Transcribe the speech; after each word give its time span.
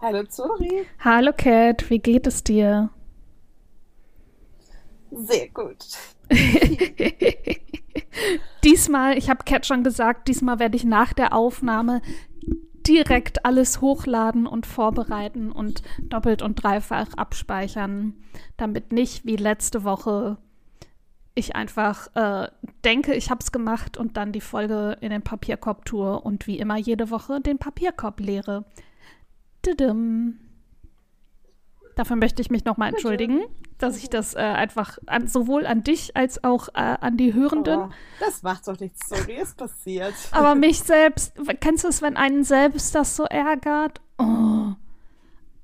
Hallo 0.00 0.24
Zori. 0.24 0.86
Hallo 1.00 1.32
Cat, 1.36 1.90
wie 1.90 1.98
geht 1.98 2.26
es 2.26 2.42
dir? 2.42 2.88
Sehr 5.10 5.50
gut. 5.50 5.84
diesmal, 8.64 9.18
ich 9.18 9.28
habe 9.28 9.44
Cat 9.44 9.66
schon 9.66 9.84
gesagt, 9.84 10.28
diesmal 10.28 10.58
werde 10.58 10.76
ich 10.76 10.84
nach 10.84 11.12
der 11.12 11.34
Aufnahme 11.34 12.00
direkt 12.86 13.44
alles 13.44 13.82
hochladen 13.82 14.46
und 14.46 14.64
vorbereiten 14.64 15.52
und 15.52 15.82
doppelt 16.00 16.40
und 16.40 16.62
dreifach 16.62 17.12
abspeichern, 17.12 18.14
damit 18.56 18.90
nicht 18.90 19.26
wie 19.26 19.36
letzte 19.36 19.84
Woche 19.84 20.38
ich 21.34 21.54
einfach 21.54 22.08
äh, 22.14 22.48
denke, 22.84 23.14
ich 23.14 23.30
habe 23.30 23.40
es 23.40 23.52
gemacht 23.52 23.96
und 23.96 24.16
dann 24.16 24.32
die 24.32 24.40
Folge 24.40 24.96
in 25.00 25.10
den 25.10 25.22
Papierkorb 25.22 25.84
tue 25.84 26.20
und 26.20 26.46
wie 26.46 26.58
immer 26.58 26.76
jede 26.76 27.10
Woche 27.10 27.40
den 27.40 27.58
Papierkorb 27.58 28.20
leere. 28.20 28.64
Didim. 29.64 30.40
Dafür 31.96 32.16
möchte 32.16 32.40
ich 32.40 32.50
mich 32.50 32.64
nochmal 32.64 32.90
entschuldigen, 32.90 33.42
dass 33.78 33.96
ich 33.98 34.08
das 34.08 34.34
äh, 34.34 34.38
einfach 34.38 34.98
an, 35.06 35.26
sowohl 35.26 35.66
an 35.66 35.82
dich 35.82 36.16
als 36.16 36.42
auch 36.44 36.68
äh, 36.68 36.96
an 37.00 37.16
die 37.16 37.34
Hörenden. 37.34 37.80
Oh, 37.80 37.90
das 38.20 38.42
macht 38.42 38.66
doch 38.68 38.78
nichts, 38.78 39.08
sorry, 39.08 39.34
ist 39.34 39.56
passiert. 39.56 40.14
Aber 40.32 40.54
mich 40.54 40.80
selbst, 40.80 41.34
kennst 41.60 41.84
du 41.84 41.88
es, 41.88 42.00
wenn 42.00 42.16
einen 42.16 42.44
selbst 42.44 42.94
das 42.94 43.16
so 43.16 43.24
ärgert? 43.24 44.00
Oh. 44.18 44.72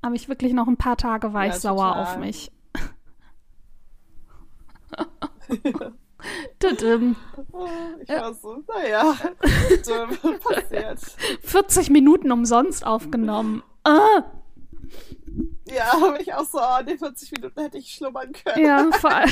Aber 0.01 0.15
ich 0.15 0.29
wirklich 0.29 0.53
noch 0.53 0.67
ein 0.67 0.77
paar 0.77 0.97
Tage 0.97 1.33
war 1.33 1.45
ja, 1.45 1.53
ich 1.53 1.59
sauer 1.59 1.87
total. 1.87 2.03
auf 2.03 2.17
mich. 2.17 2.51
ich 8.01 8.09
war 8.09 8.33
so, 8.33 8.63
naja, 8.67 9.15
passiert. 10.43 10.99
40 11.41 11.89
Minuten 11.89 12.31
umsonst 12.31 12.85
aufgenommen. 12.85 13.63
Ah. 13.83 14.23
Ja, 15.65 15.91
habe 15.93 16.21
ich 16.21 16.33
auch 16.33 16.45
so, 16.45 16.59
oh, 16.59 16.83
die 16.83 16.97
40 16.97 17.31
Minuten 17.33 17.61
hätte 17.61 17.77
ich 17.77 17.93
schlummern 17.93 18.31
können. 18.31 18.65
Ja, 18.65 18.89
vor, 18.99 19.13
all 19.13 19.27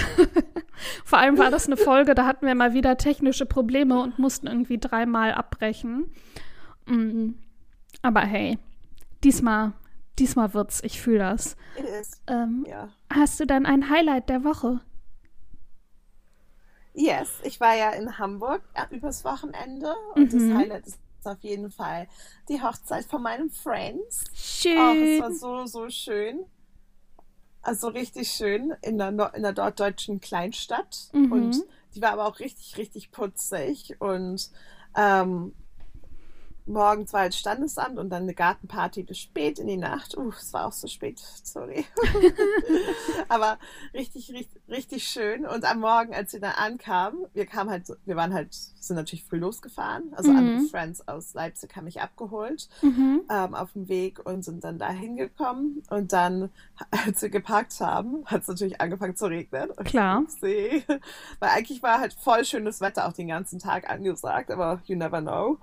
vor 1.03 1.19
allem 1.19 1.37
war 1.37 1.49
das 1.49 1.67
eine 1.67 1.77
Folge, 1.77 2.13
da 2.13 2.25
hatten 2.25 2.45
wir 2.45 2.55
mal 2.55 2.73
wieder 2.73 2.97
technische 2.97 3.45
Probleme 3.45 3.99
und 4.01 4.19
mussten 4.19 4.47
irgendwie 4.47 4.77
dreimal 4.77 5.33
abbrechen. 5.33 6.11
Mhm. 6.85 7.39
Aber 8.01 8.21
hey, 8.21 8.59
diesmal, 9.23 9.73
diesmal 10.19 10.53
wird's, 10.53 10.83
ich 10.83 11.01
fühle 11.01 11.19
das. 11.19 11.55
Ähm, 12.27 12.65
ja. 12.69 12.89
Hast 13.11 13.39
du 13.39 13.45
dann 13.45 13.65
ein 13.65 13.89
Highlight 13.89 14.29
der 14.29 14.43
Woche? 14.43 14.81
Yes, 16.95 17.29
ich 17.43 17.59
war 17.59 17.75
ja 17.75 17.91
in 17.91 18.17
Hamburg 18.17 18.61
übers 18.89 19.25
Wochenende 19.25 19.93
und 20.15 20.31
mhm. 20.33 20.49
das 20.49 20.57
Highlight 20.57 20.87
ist 20.87 20.99
auf 21.25 21.39
jeden 21.41 21.69
Fall 21.71 22.07
die 22.47 22.61
Hochzeit 22.61 23.05
von 23.05 23.21
meinem 23.21 23.49
Friends. 23.49 24.23
Schön. 24.33 24.77
Oh, 24.77 24.93
es 24.93 25.21
war 25.21 25.33
so, 25.33 25.65
so 25.65 25.89
schön. 25.89 26.45
Also 27.61 27.89
richtig 27.89 28.31
schön 28.31 28.75
in 28.81 28.97
der, 28.97 29.09
in 29.33 29.43
der 29.43 29.53
dort 29.53 29.79
deutschen 29.79 30.21
Kleinstadt. 30.21 31.09
Mhm. 31.13 31.31
Und 31.31 31.63
die 31.95 32.01
war 32.01 32.11
aber 32.11 32.27
auch 32.27 32.39
richtig, 32.39 32.77
richtig 32.77 33.11
putzig. 33.11 33.99
Und 33.99 34.51
ähm, 34.95 35.53
morgens 36.65 37.13
war 37.13 37.25
jetzt 37.25 37.37
Standesamt 37.37 37.99
und 37.99 38.09
dann 38.09 38.23
eine 38.23 38.33
Gartenparty 38.33 39.03
bis 39.03 39.19
spät 39.19 39.59
in 39.59 39.67
die 39.67 39.77
Nacht. 39.77 40.17
Uh, 40.17 40.29
es 40.29 40.53
war 40.53 40.65
auch 40.65 40.71
so 40.71 40.87
spät, 40.87 41.19
sorry. 41.43 41.85
Aber 43.29 43.59
richtig, 43.93 44.31
richtig, 44.31 44.61
richtig 44.67 45.07
schön. 45.07 45.45
Und 45.45 45.63
am 45.65 45.79
Morgen, 45.79 46.13
als 46.13 46.33
wir 46.33 46.39
dann 46.39 46.53
ankamen, 46.53 47.25
wir 47.33 47.45
kamen 47.45 47.69
halt, 47.69 47.85
wir 48.05 48.15
waren 48.15 48.33
halt, 48.33 48.53
sind 48.53 48.95
natürlich 48.95 49.25
früh 49.25 49.37
losgefahren. 49.37 50.13
Also 50.15 50.31
mhm. 50.31 50.37
andere 50.37 50.67
Friends 50.67 51.07
aus 51.07 51.33
Leipzig 51.33 51.75
haben 51.75 51.85
mich 51.85 52.01
abgeholt 52.01 52.67
mhm. 52.81 53.21
ähm, 53.29 53.53
auf 53.53 53.73
dem 53.73 53.87
Weg 53.87 54.25
und 54.25 54.43
sind 54.43 54.63
dann 54.63 54.79
da 54.79 54.89
hingekommen. 54.89 55.83
Und 55.89 56.13
dann, 56.13 56.49
als 57.05 57.21
wir 57.21 57.29
geparkt 57.29 57.79
haben, 57.79 58.25
hat 58.25 58.41
es 58.41 58.47
natürlich 58.47 58.81
angefangen 58.81 59.15
zu 59.15 59.27
regnen. 59.27 59.69
Klar. 59.83 60.23
See. 60.27 60.83
Weil 61.39 61.49
eigentlich 61.49 61.83
war 61.83 61.99
halt 61.99 62.13
voll 62.13 62.43
schönes 62.43 62.81
Wetter 62.81 63.07
auch 63.07 63.13
den 63.13 63.27
ganzen 63.27 63.59
Tag 63.59 63.89
angesagt, 63.89 64.49
aber 64.49 64.81
you 64.85 64.95
never 64.95 65.21
know. 65.21 65.59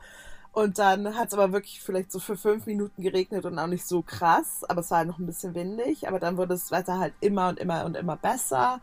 Und 0.53 0.79
dann 0.79 1.17
hat 1.17 1.29
es 1.29 1.35
aber 1.35 1.53
wirklich 1.53 1.81
vielleicht 1.81 2.13
so 2.13 2.19
für 2.19 2.37
fünf 2.37 2.67
Minuten 2.67 3.03
geregnet 3.03 3.47
und 3.47 3.59
auch 3.59 3.67
nicht 3.67 3.87
so 3.87 4.03
krass, 4.03 4.65
aber 4.69 4.81
es 4.81 4.91
war 4.91 4.99
halt 4.99 5.09
noch 5.09 5.19
ein 5.19 5.25
bisschen 5.27 5.55
windig. 5.55 6.07
Aber 6.07 6.21
dann 6.21 6.37
wurde 6.37 6.49
das 6.49 6.71
Wetter 6.71 6.99
halt 6.99 7.15
immer 7.21 7.49
und 7.49 7.59
immer 7.59 7.87
und 7.87 7.97
immer 7.97 8.17
besser. 8.17 8.81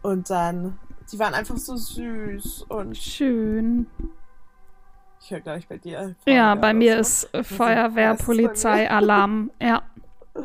Und 0.00 0.30
dann, 0.30 0.78
die 1.10 1.18
waren 1.18 1.34
einfach 1.34 1.58
so 1.58 1.76
süß 1.76 2.64
und 2.68 2.96
schön. 2.96 3.86
Ich 5.20 5.30
höre 5.30 5.40
gleich 5.40 5.68
bei 5.68 5.76
dir. 5.76 6.16
Feuerwehr 6.24 6.34
ja, 6.34 6.54
bei 6.54 6.72
mir 6.72 6.94
so. 7.04 7.28
ist 7.28 7.46
Feuerwehr, 7.46 8.14
Polizei, 8.14 8.90
Alarm. 8.90 9.50
Ja. 9.60 9.82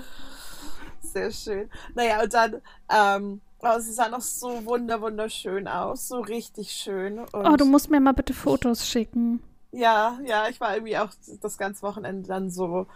Sehr 1.01 1.31
schön. 1.31 1.69
Naja, 1.95 2.21
und 2.21 2.33
dann, 2.33 2.61
ähm, 2.93 3.41
oh, 3.59 3.79
sie 3.79 3.93
sah 3.93 4.09
noch 4.09 4.21
so 4.21 4.65
wunder 4.65 5.01
wunderschön 5.01 5.67
aus, 5.67 6.09
so 6.09 6.19
richtig 6.19 6.71
schön. 6.71 7.19
Und 7.19 7.33
oh, 7.33 7.55
du 7.55 7.65
musst 7.65 7.89
mir 7.89 8.01
mal 8.01 8.11
bitte 8.11 8.33
Fotos 8.33 8.87
schicken. 8.87 9.41
Ja, 9.77 10.17
ja, 10.25 10.49
ich 10.49 10.59
war 10.59 10.73
irgendwie 10.73 10.97
auch 10.97 11.11
das 11.39 11.59
ganze 11.59 11.83
Wochenende 11.83 12.27
dann 12.27 12.49
so, 12.49 12.87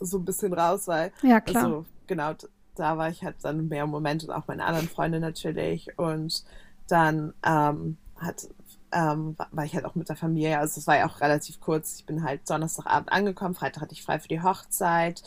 so 0.00 0.16
ein 0.16 0.24
bisschen 0.24 0.54
raus, 0.54 0.88
weil. 0.88 1.12
Ja, 1.20 1.38
klar. 1.42 1.64
Also, 1.64 1.84
genau, 2.06 2.32
da 2.76 2.96
war 2.96 3.10
ich 3.10 3.22
halt 3.22 3.36
dann 3.42 3.68
mehr 3.68 3.84
im 3.84 3.90
Moment 3.90 4.24
und 4.24 4.30
auch 4.30 4.46
meine 4.46 4.64
anderen 4.64 4.88
Freunde 4.88 5.20
natürlich. 5.20 5.98
Und 5.98 6.44
dann 6.88 7.34
ähm, 7.44 7.98
hat, 8.16 8.48
ähm, 8.90 9.36
war 9.50 9.64
ich 9.66 9.74
halt 9.74 9.84
auch 9.84 9.96
mit 9.96 10.08
der 10.08 10.16
Familie. 10.16 10.58
Also, 10.58 10.80
es 10.80 10.86
war 10.86 10.96
ja 10.96 11.06
auch 11.06 11.20
relativ 11.20 11.60
kurz. 11.60 11.96
Ich 11.96 12.06
bin 12.06 12.24
halt 12.24 12.48
Donnerstagabend 12.48 13.12
angekommen. 13.12 13.54
Freitag 13.54 13.82
hatte 13.82 13.92
ich 13.92 14.02
frei 14.02 14.18
für 14.18 14.28
die 14.28 14.42
Hochzeit. 14.42 15.22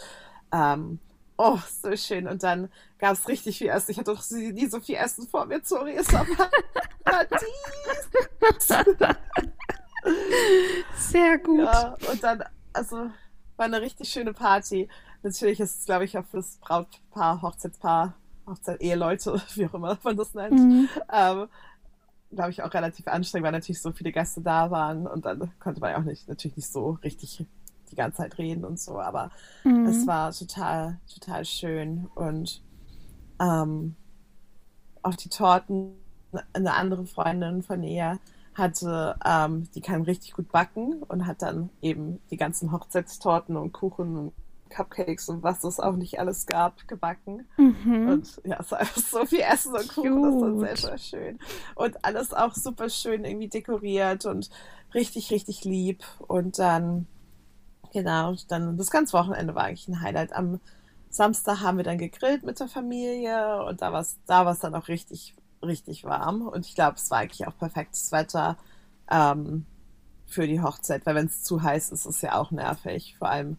Ähm, 0.52 0.98
oh, 1.38 1.60
so 1.84 1.96
schön. 1.96 2.28
Und 2.28 2.42
dann 2.42 2.70
gab 2.98 3.14
es 3.14 3.28
richtig 3.28 3.60
viel 3.60 3.70
Essen. 3.70 3.92
Ich 3.92 4.00
hatte 4.00 4.16
doch 4.16 4.28
nie 4.32 4.66
so 4.66 4.80
viel 4.80 4.96
Essen 4.96 5.28
vor 5.28 5.46
mir. 5.46 5.62
Sorry, 5.64 5.94
es 5.96 6.12
war 6.12 6.26
Paradies. 7.04 7.46
Sehr 10.98 11.38
gut. 11.40 11.60
Ja, 11.60 11.96
und 12.12 12.24
dann, 12.24 12.44
also, 12.74 13.10
war 13.58 13.66
eine 13.66 13.82
richtig 13.82 14.10
schöne 14.10 14.34
Party. 14.34 14.90
Natürlich 15.24 15.60
ist 15.60 15.80
es, 15.80 15.86
glaube 15.86 16.06
ich, 16.06 16.18
auch 16.18 16.26
für 16.26 16.38
das 16.38 16.58
Brautpaar, 16.58 17.42
Hochzeitspaar, 17.42 18.16
Hochzeit, 18.48 18.82
Eheleute, 18.82 19.42
wie 19.56 19.66
auch 19.68 19.74
immer 19.74 19.98
man 20.04 20.18
das 20.18 20.34
nennt, 20.34 20.60
mhm. 20.60 20.90
ähm, 21.12 21.48
glaube 22.32 22.52
ich, 22.52 22.64
auch 22.64 22.74
relativ 22.74 23.08
anstrengend, 23.08 23.46
weil 23.46 23.52
natürlich 23.52 23.82
so 23.82 23.92
viele 23.92 24.12
Gäste 24.12 24.42
da 24.42 24.72
waren 24.72 25.06
und 25.06 25.26
dann 25.26 25.52
konnte 25.60 25.82
man 25.82 25.92
ja 25.92 25.98
auch 26.00 26.04
nicht, 26.04 26.28
natürlich 26.28 26.58
nicht 26.58 26.72
so 26.72 26.98
richtig 27.04 27.46
die 27.92 27.96
ganze 27.96 28.20
Zeit 28.20 28.38
reden 28.38 28.64
und 28.64 28.80
so, 28.80 29.00
aber 29.00 29.32
mhm. 29.64 29.86
es 29.86 30.08
war 30.08 30.32
total, 30.32 30.98
total 31.14 31.44
schön 31.44 32.08
und 32.16 32.62
ähm, 33.40 33.96
auch 35.04 35.16
die 35.16 35.30
Torten, 35.30 35.94
eine 36.54 36.74
andere 36.74 37.06
Freundin 37.06 37.62
von 37.62 37.84
ihr, 37.84 38.18
hatte, 38.62 39.18
ähm, 39.26 39.68
die 39.76 39.82
kann 39.82 40.04
richtig 40.04 40.34
gut 40.34 40.52
backen 40.52 41.04
und 41.04 41.28
hat 41.28 41.42
dann 41.42 41.70
eben 41.82 42.22
die 42.30 42.38
ganzen 42.38 42.72
Hochzeitstorten 42.72 43.58
und 43.58 43.74
Kuchen 43.74 44.18
und 44.18 44.34
Cupcakes 44.72 45.30
und 45.30 45.44
was 45.44 45.64
es 45.64 45.80
auch 45.80 45.96
nicht 45.96 46.20
alles 46.20 46.46
gab, 46.46 46.88
gebacken. 46.88 47.46
Mhm. 47.58 48.08
Und 48.08 48.42
ja, 48.46 48.58
es 48.60 48.72
war 48.72 48.80
einfach 48.80 49.02
so 49.02 49.26
viel 49.26 49.42
Essen 49.42 49.74
und 49.74 49.88
Kuchen, 49.90 50.24
das 50.24 50.42
war 50.42 50.60
sehr, 50.60 50.78
sehr 50.78 50.98
schön. 50.98 51.40
Und 51.76 52.04
alles 52.06 52.34
auch 52.34 52.56
super 52.56 52.90
schön 52.90 53.26
irgendwie 53.26 53.50
dekoriert 53.50 54.26
und 54.26 54.50
richtig, 54.94 55.32
richtig 55.32 55.66
lieb. 55.66 56.04
Und 56.20 56.58
dann, 56.58 57.08
genau, 57.92 58.36
dann 58.48 58.78
das 58.78 58.90
ganze 58.90 59.14
Wochenende 59.14 59.54
war 59.54 59.66
eigentlich 59.66 59.88
ein 59.90 60.02
Highlight. 60.02 60.34
Am 60.34 60.60
Samstag 61.10 61.60
haben 61.60 61.78
wir 61.78 61.84
dann 61.84 61.98
gegrillt 61.98 62.44
mit 62.44 62.60
der 62.60 62.70
Familie 62.70 63.66
und 63.66 63.82
da 63.82 63.92
war 63.92 64.02
es 64.02 64.18
da 64.26 64.46
war's 64.46 64.60
dann 64.60 64.76
auch 64.76 64.88
richtig 64.88 65.36
richtig 65.64 66.04
warm 66.04 66.48
und 66.48 66.66
ich 66.66 66.76
glaube, 66.76 66.96
es 66.98 67.10
war 67.12 67.20
eigentlich 67.20 67.48
auch 67.48 67.58
perfektes 67.58 68.12
Wetter 68.12 68.58
ähm, 69.10 69.66
für 70.26 70.48
die 70.48 70.62
Hochzeit, 70.62 71.06
weil 71.06 71.16
wenn 71.16 71.28
es 71.28 71.44
zu 71.44 71.62
heiß 71.62 71.92
ist, 71.92 72.06
ist 72.06 72.16
es 72.16 72.22
ja 72.22 72.40
auch 72.40 72.52
nervig, 72.52 73.16
vor 73.18 73.30
allem 73.30 73.58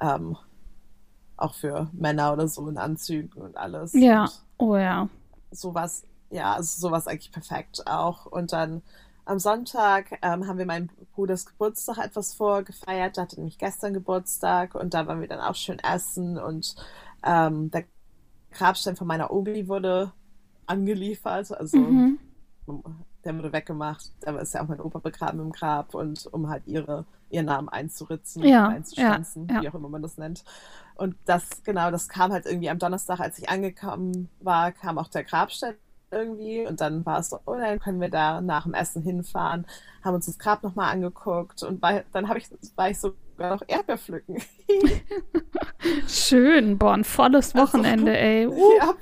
ähm, 0.00 0.36
auch 1.36 1.54
für 1.54 1.88
Männer 1.92 2.32
oder 2.32 2.48
so 2.48 2.68
in 2.68 2.78
Anzügen 2.78 3.42
und 3.42 3.56
alles. 3.56 3.92
Ja, 3.94 4.24
und 4.24 4.30
oh 4.58 4.76
ja. 4.76 5.08
Sowas, 5.50 6.04
ja, 6.30 6.54
also 6.54 6.80
sowas 6.80 7.06
eigentlich 7.06 7.32
perfekt 7.32 7.86
auch. 7.86 8.26
Und 8.26 8.52
dann 8.52 8.82
am 9.24 9.38
Sonntag 9.38 10.18
ähm, 10.22 10.46
haben 10.46 10.58
wir 10.58 10.66
meinen 10.66 10.90
Bruders 11.14 11.46
Geburtstag 11.46 11.98
etwas 11.98 12.34
vorgefeiert. 12.34 13.16
Der 13.16 13.24
hatte 13.24 13.36
nämlich 13.36 13.58
gestern 13.58 13.94
Geburtstag 13.94 14.74
und 14.74 14.94
da 14.94 15.06
waren 15.06 15.20
wir 15.20 15.28
dann 15.28 15.40
auch 15.40 15.54
schön 15.54 15.78
essen 15.78 16.38
und 16.38 16.74
ähm, 17.24 17.70
der 17.70 17.84
Grabstein 18.52 18.96
von 18.96 19.06
meiner 19.06 19.32
Obi 19.32 19.66
wurde 19.66 20.12
angeliefert. 20.66 21.52
Also 21.52 21.78
mhm. 21.78 22.18
der 23.24 23.36
wurde 23.36 23.52
weggemacht. 23.52 24.12
Da 24.20 24.36
ist 24.38 24.54
ja 24.54 24.62
auch 24.62 24.68
mein 24.68 24.80
Opa 24.80 24.98
begraben 24.98 25.40
im 25.40 25.52
Grab 25.52 25.94
und 25.94 26.26
um 26.32 26.48
halt 26.48 26.66
ihre, 26.66 27.04
ihren 27.30 27.46
Namen 27.46 27.68
einzuritzen, 27.68 28.44
ja, 28.44 28.68
einzustanzen, 28.68 29.48
ja, 29.48 29.56
ja. 29.56 29.62
wie 29.62 29.68
auch 29.68 29.74
immer 29.74 29.88
man 29.88 30.02
das 30.02 30.18
nennt. 30.18 30.44
Und 30.96 31.16
das, 31.24 31.62
genau, 31.64 31.90
das 31.90 32.08
kam 32.08 32.32
halt 32.32 32.46
irgendwie 32.46 32.70
am 32.70 32.78
Donnerstag, 32.78 33.20
als 33.20 33.38
ich 33.38 33.48
angekommen 33.48 34.28
war, 34.40 34.72
kam 34.72 34.98
auch 34.98 35.08
der 35.08 35.24
Grabstein 35.24 35.74
irgendwie. 36.14 36.66
Und 36.66 36.80
dann 36.80 37.04
war 37.04 37.18
es 37.18 37.30
so, 37.30 37.40
oh, 37.46 37.56
dann 37.56 37.80
können 37.80 38.00
wir 38.00 38.08
da 38.10 38.40
nach 38.40 38.64
dem 38.64 38.74
Essen 38.74 39.02
hinfahren, 39.02 39.66
haben 40.02 40.14
uns 40.14 40.26
das 40.26 40.38
Grab 40.38 40.62
nochmal 40.62 40.92
angeguckt 40.92 41.62
und 41.62 41.80
bei, 41.80 42.04
dann 42.12 42.30
ich, 42.36 42.48
war 42.76 42.90
ich 42.90 42.98
sogar 43.00 43.56
noch 43.56 43.62
Erdbeer 43.66 43.98
pflücken. 43.98 44.40
Schön, 46.06 46.78
boah, 46.78 46.94
ein 46.94 47.04
volles 47.04 47.54
also, 47.54 47.66
Wochenende, 47.66 48.12
also, 48.12 48.22
ey. 48.22 48.46
Uh. 48.46 48.70
Ja. 48.78 48.94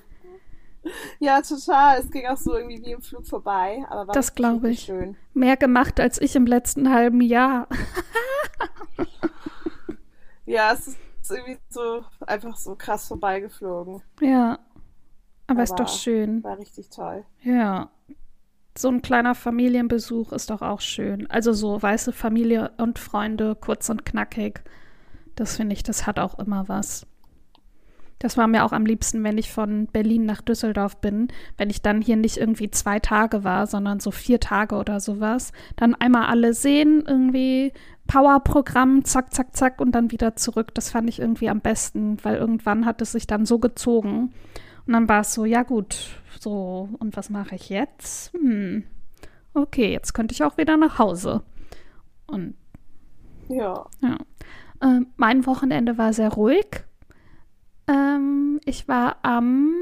ja, 1.18 1.40
total. 1.42 1.98
Es 1.98 2.10
ging 2.10 2.26
auch 2.26 2.36
so 2.36 2.56
irgendwie 2.56 2.82
wie 2.82 2.92
im 2.92 3.02
Flug 3.02 3.26
vorbei. 3.26 3.84
Aber 3.88 4.08
war 4.08 4.14
das 4.14 4.34
glaube 4.34 4.70
ich. 4.70 4.80
Schön. 4.80 5.16
Mehr 5.34 5.56
gemacht 5.56 6.00
als 6.00 6.20
ich 6.20 6.36
im 6.36 6.46
letzten 6.46 6.92
halben 6.92 7.20
Jahr. 7.20 7.68
ja, 10.46 10.72
es 10.72 10.88
ist 10.88 11.30
irgendwie 11.30 11.58
so 11.68 12.04
einfach 12.26 12.56
so 12.56 12.74
krass 12.74 13.08
vorbeigeflogen. 13.08 14.02
Ja. 14.20 14.58
Aber, 15.46 15.58
Aber 15.58 15.62
ist 15.62 15.74
doch 15.74 15.88
schön. 15.88 16.42
War 16.44 16.58
richtig 16.58 16.90
toll. 16.90 17.24
Ja. 17.42 17.90
So 18.76 18.88
ein 18.88 19.02
kleiner 19.02 19.34
Familienbesuch 19.34 20.32
ist 20.32 20.50
doch 20.50 20.62
auch 20.62 20.80
schön. 20.80 21.28
Also 21.30 21.52
so 21.52 21.82
weiße 21.82 22.12
Familie 22.12 22.72
und 22.78 22.98
Freunde, 22.98 23.54
kurz 23.54 23.90
und 23.90 24.06
knackig. 24.06 24.62
Das 25.34 25.56
finde 25.56 25.74
ich, 25.74 25.82
das 25.82 26.06
hat 26.06 26.18
auch 26.18 26.38
immer 26.38 26.68
was. 26.68 27.06
Das 28.22 28.36
war 28.36 28.46
mir 28.46 28.64
auch 28.64 28.70
am 28.70 28.86
liebsten, 28.86 29.24
wenn 29.24 29.36
ich 29.36 29.50
von 29.50 29.88
Berlin 29.88 30.26
nach 30.26 30.42
Düsseldorf 30.42 30.98
bin, 30.98 31.26
wenn 31.56 31.70
ich 31.70 31.82
dann 31.82 32.00
hier 32.00 32.14
nicht 32.14 32.36
irgendwie 32.36 32.70
zwei 32.70 33.00
Tage 33.00 33.42
war, 33.42 33.66
sondern 33.66 33.98
so 33.98 34.12
vier 34.12 34.38
Tage 34.38 34.76
oder 34.76 35.00
sowas. 35.00 35.50
Dann 35.74 35.96
einmal 35.96 36.26
alle 36.26 36.54
sehen, 36.54 37.02
irgendwie 37.04 37.72
Powerprogramm, 38.06 39.04
zack, 39.04 39.34
zack, 39.34 39.56
zack 39.56 39.80
und 39.80 39.90
dann 39.90 40.12
wieder 40.12 40.36
zurück. 40.36 40.72
Das 40.74 40.88
fand 40.88 41.08
ich 41.08 41.18
irgendwie 41.18 41.48
am 41.48 41.60
besten, 41.60 42.16
weil 42.22 42.36
irgendwann 42.36 42.86
hat 42.86 43.02
es 43.02 43.10
sich 43.10 43.26
dann 43.26 43.44
so 43.44 43.58
gezogen. 43.58 44.32
Und 44.86 44.92
dann 44.92 45.08
war 45.08 45.22
es 45.22 45.34
so, 45.34 45.44
ja 45.44 45.64
gut, 45.64 46.10
so, 46.38 46.90
und 47.00 47.16
was 47.16 47.28
mache 47.28 47.56
ich 47.56 47.70
jetzt? 47.70 48.32
Hm, 48.34 48.84
okay, 49.52 49.90
jetzt 49.90 50.12
könnte 50.12 50.32
ich 50.32 50.44
auch 50.44 50.56
wieder 50.58 50.76
nach 50.76 51.00
Hause. 51.00 51.42
Und 52.28 52.54
ja. 53.48 53.84
ja. 54.00 54.16
Äh, 54.80 55.00
mein 55.16 55.44
Wochenende 55.44 55.98
war 55.98 56.12
sehr 56.12 56.32
ruhig. 56.32 56.84
Ähm, 57.88 58.60
ich 58.64 58.88
war 58.88 59.16
am, 59.22 59.74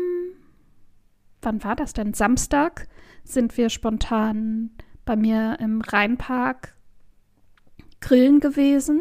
wann 1.43 1.63
war 1.65 1.77
das 1.77 1.93
denn? 1.93 2.15
Samstag 2.15 2.89
sind 3.25 3.57
wir 3.57 3.69
spontan 3.69 4.71
bei 5.05 5.17
mir 5.17 5.59
im 5.61 5.81
Rheinpark 5.81 6.75
grillen 8.01 8.41
gewesen. 8.41 9.01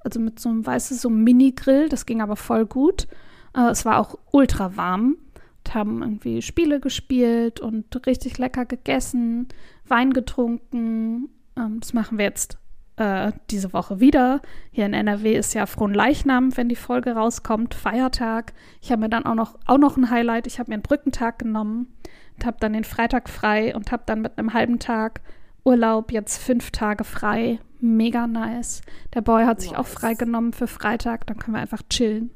Also 0.00 0.18
mit 0.18 0.40
so 0.40 0.48
einem, 0.48 0.66
weißt 0.66 0.90
du, 0.90 0.94
so 0.94 1.10
Mini-Grill. 1.10 1.88
Das 1.88 2.06
ging 2.06 2.20
aber 2.22 2.36
voll 2.36 2.66
gut. 2.66 3.06
Äh, 3.54 3.70
es 3.70 3.84
war 3.84 3.98
auch 3.98 4.18
ultra 4.32 4.76
warm. 4.76 5.16
Und 5.58 5.74
haben 5.74 6.02
irgendwie 6.02 6.40
Spiele 6.42 6.80
gespielt 6.80 7.60
und 7.60 8.06
richtig 8.06 8.38
lecker 8.38 8.64
gegessen, 8.64 9.48
Wein 9.86 10.12
getrunken. 10.12 11.28
Ähm, 11.56 11.80
das 11.80 11.92
machen 11.92 12.18
wir 12.18 12.24
jetzt 12.24 12.58
äh, 13.00 13.32
diese 13.50 13.72
Woche 13.72 13.98
wieder. 13.98 14.42
Hier 14.70 14.84
in 14.84 14.92
NRW 14.92 15.34
ist 15.34 15.54
ja 15.54 15.64
Fronleichnam, 15.64 16.56
wenn 16.56 16.68
die 16.68 16.76
Folge 16.76 17.12
rauskommt, 17.12 17.74
Feiertag. 17.74 18.52
Ich 18.82 18.92
habe 18.92 19.00
mir 19.00 19.08
dann 19.08 19.24
auch 19.24 19.34
noch, 19.34 19.58
auch 19.64 19.78
noch 19.78 19.96
ein 19.96 20.10
Highlight. 20.10 20.46
Ich 20.46 20.58
habe 20.58 20.70
mir 20.70 20.74
einen 20.74 20.82
Brückentag 20.82 21.38
genommen 21.38 21.88
und 22.36 22.44
habe 22.44 22.58
dann 22.60 22.74
den 22.74 22.84
Freitag 22.84 23.30
frei 23.30 23.74
und 23.74 23.90
habe 23.90 24.02
dann 24.04 24.20
mit 24.20 24.38
einem 24.38 24.52
halben 24.52 24.78
Tag 24.78 25.22
Urlaub 25.64 26.12
jetzt 26.12 26.38
fünf 26.42 26.70
Tage 26.72 27.04
frei. 27.04 27.58
Mega 27.80 28.26
nice. 28.26 28.82
Der 29.14 29.22
Boy 29.22 29.44
hat 29.44 29.62
sich 29.62 29.72
nice. 29.72 29.80
auch 29.80 29.86
freigenommen 29.86 30.52
für 30.52 30.66
Freitag. 30.66 31.26
Dann 31.26 31.38
können 31.38 31.56
wir 31.56 31.62
einfach 31.62 31.82
chillen. 31.88 32.30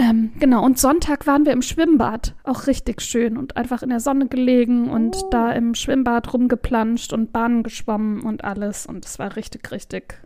Ähm, 0.00 0.30
genau, 0.38 0.64
und 0.64 0.78
Sonntag 0.78 1.26
waren 1.26 1.44
wir 1.44 1.52
im 1.52 1.60
Schwimmbad. 1.60 2.34
Auch 2.44 2.68
richtig 2.68 3.02
schön 3.02 3.36
und 3.36 3.56
einfach 3.56 3.82
in 3.82 3.88
der 3.88 3.98
Sonne 3.98 4.28
gelegen 4.28 4.88
und 4.88 5.16
oh. 5.16 5.28
da 5.30 5.50
im 5.50 5.74
Schwimmbad 5.74 6.32
rumgeplanscht 6.32 7.12
und 7.12 7.32
Bahnen 7.32 7.64
geschwommen 7.64 8.22
und 8.22 8.44
alles. 8.44 8.86
Und 8.86 9.04
es 9.04 9.18
war 9.18 9.34
richtig, 9.34 9.72
richtig 9.72 10.22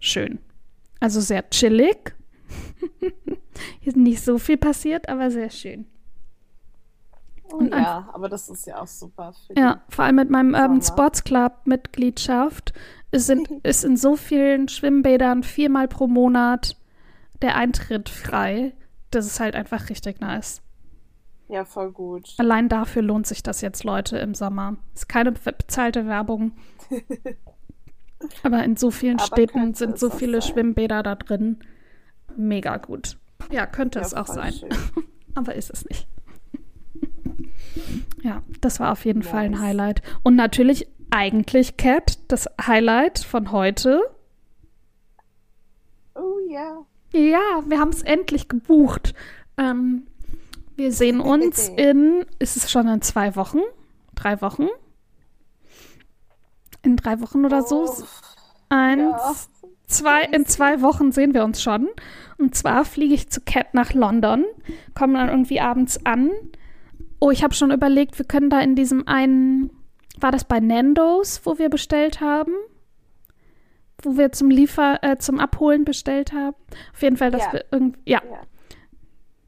schön. 0.00 0.40
Also 0.98 1.20
sehr 1.20 1.48
chillig. 1.50 2.16
Hier 2.98 3.88
ist 3.88 3.96
nicht 3.96 4.24
so 4.24 4.36
viel 4.38 4.56
passiert, 4.56 5.08
aber 5.08 5.30
sehr 5.30 5.50
schön. 5.50 5.86
Oh 7.52 7.62
ja, 7.62 8.08
aber 8.12 8.28
das 8.28 8.48
ist 8.48 8.66
ja 8.66 8.82
auch 8.82 8.86
super. 8.86 9.32
ja, 9.56 9.82
vor 9.88 10.04
allem 10.04 10.16
mit 10.16 10.28
meinem 10.28 10.54
Urban 10.54 10.82
Sports 10.82 11.24
Club 11.24 11.52
Mitgliedschaft 11.64 12.74
ist 13.10 13.30
in, 13.30 13.46
ist 13.62 13.84
in 13.84 13.96
so 13.96 14.16
vielen 14.16 14.68
Schwimmbädern 14.68 15.42
viermal 15.42 15.88
pro 15.88 16.08
Monat 16.08 16.76
der 17.40 17.56
Eintritt 17.56 18.08
frei 18.08 18.74
das 19.10 19.26
ist 19.26 19.40
halt 19.40 19.54
einfach 19.54 19.88
richtig 19.88 20.20
nice. 20.20 20.62
Ja, 21.48 21.64
voll 21.64 21.92
gut. 21.92 22.34
Allein 22.36 22.68
dafür 22.68 23.02
lohnt 23.02 23.26
sich 23.26 23.42
das 23.42 23.62
jetzt, 23.62 23.82
Leute, 23.82 24.18
im 24.18 24.34
Sommer. 24.34 24.76
Ist 24.94 25.08
keine 25.08 25.32
bezahlte 25.32 26.06
Werbung. 26.06 26.52
Aber 28.42 28.64
in 28.64 28.76
so 28.76 28.90
vielen 28.90 29.18
Aber 29.18 29.26
Städten 29.26 29.74
sind 29.74 29.98
so 29.98 30.10
viele 30.10 30.42
sein. 30.42 30.52
Schwimmbäder 30.52 31.02
da 31.02 31.14
drin. 31.14 31.60
Mega 32.36 32.76
gut. 32.76 33.16
Ja, 33.50 33.66
könnte 33.66 33.98
ja, 33.98 34.04
es 34.04 34.12
auch 34.12 34.26
sein. 34.26 34.52
Aber 35.34 35.54
ist 35.54 35.70
es 35.70 35.86
nicht. 35.88 36.06
ja, 38.22 38.42
das 38.60 38.80
war 38.80 38.92
auf 38.92 39.04
jeden 39.06 39.20
nice. 39.20 39.28
Fall 39.28 39.44
ein 39.44 39.60
Highlight. 39.60 40.02
Und 40.22 40.36
natürlich 40.36 40.86
eigentlich, 41.10 41.78
Cat, 41.78 42.18
das 42.28 42.46
Highlight 42.60 43.20
von 43.20 43.52
heute. 43.52 44.02
Oh 46.14 46.38
ja. 46.50 46.84
Ja, 47.12 47.62
wir 47.66 47.78
haben 47.78 47.90
es 47.90 48.02
endlich 48.02 48.48
gebucht. 48.48 49.14
Ähm, 49.56 50.06
wir 50.76 50.92
sehen 50.92 51.20
uns 51.20 51.68
in, 51.68 52.24
ist 52.38 52.56
es 52.56 52.70
schon 52.70 52.86
in 52.88 53.02
zwei 53.02 53.34
Wochen? 53.34 53.60
Drei 54.14 54.40
Wochen? 54.40 54.68
In 56.82 56.96
drei 56.96 57.20
Wochen 57.20 57.44
oder 57.44 57.62
so? 57.62 57.84
Oh, 57.84 58.04
Eins, 58.68 59.00
ja. 59.00 59.34
zwei, 59.86 60.22
in 60.24 60.46
zwei 60.46 60.82
Wochen 60.82 61.10
sehen 61.10 61.34
wir 61.34 61.44
uns 61.44 61.62
schon. 61.62 61.88
Und 62.36 62.54
zwar 62.54 62.84
fliege 62.84 63.14
ich 63.14 63.30
zu 63.30 63.40
Cat 63.40 63.74
nach 63.74 63.92
London, 63.94 64.44
komme 64.94 65.14
dann 65.14 65.28
irgendwie 65.28 65.60
abends 65.60 66.04
an. 66.06 66.30
Oh, 67.18 67.30
ich 67.30 67.42
habe 67.42 67.54
schon 67.54 67.72
überlegt, 67.72 68.18
wir 68.18 68.26
können 68.26 68.50
da 68.50 68.60
in 68.60 68.76
diesem 68.76 69.08
einen, 69.08 69.70
war 70.20 70.30
das 70.30 70.44
bei 70.44 70.60
Nando's, 70.60 71.40
wo 71.44 71.58
wir 71.58 71.70
bestellt 71.70 72.20
haben? 72.20 72.52
Wo 74.02 74.16
wir 74.16 74.32
zum 74.32 74.50
Liefer, 74.50 74.98
äh, 75.02 75.18
zum 75.18 75.40
Abholen 75.40 75.84
bestellt 75.84 76.32
haben. 76.32 76.56
Auf 76.94 77.02
jeden 77.02 77.16
Fall, 77.16 77.30
dass 77.30 77.44
ja. 77.46 77.52
wir 77.52 77.64
irgendwie, 77.70 78.00
ja, 78.04 78.22
ja, 78.24 78.40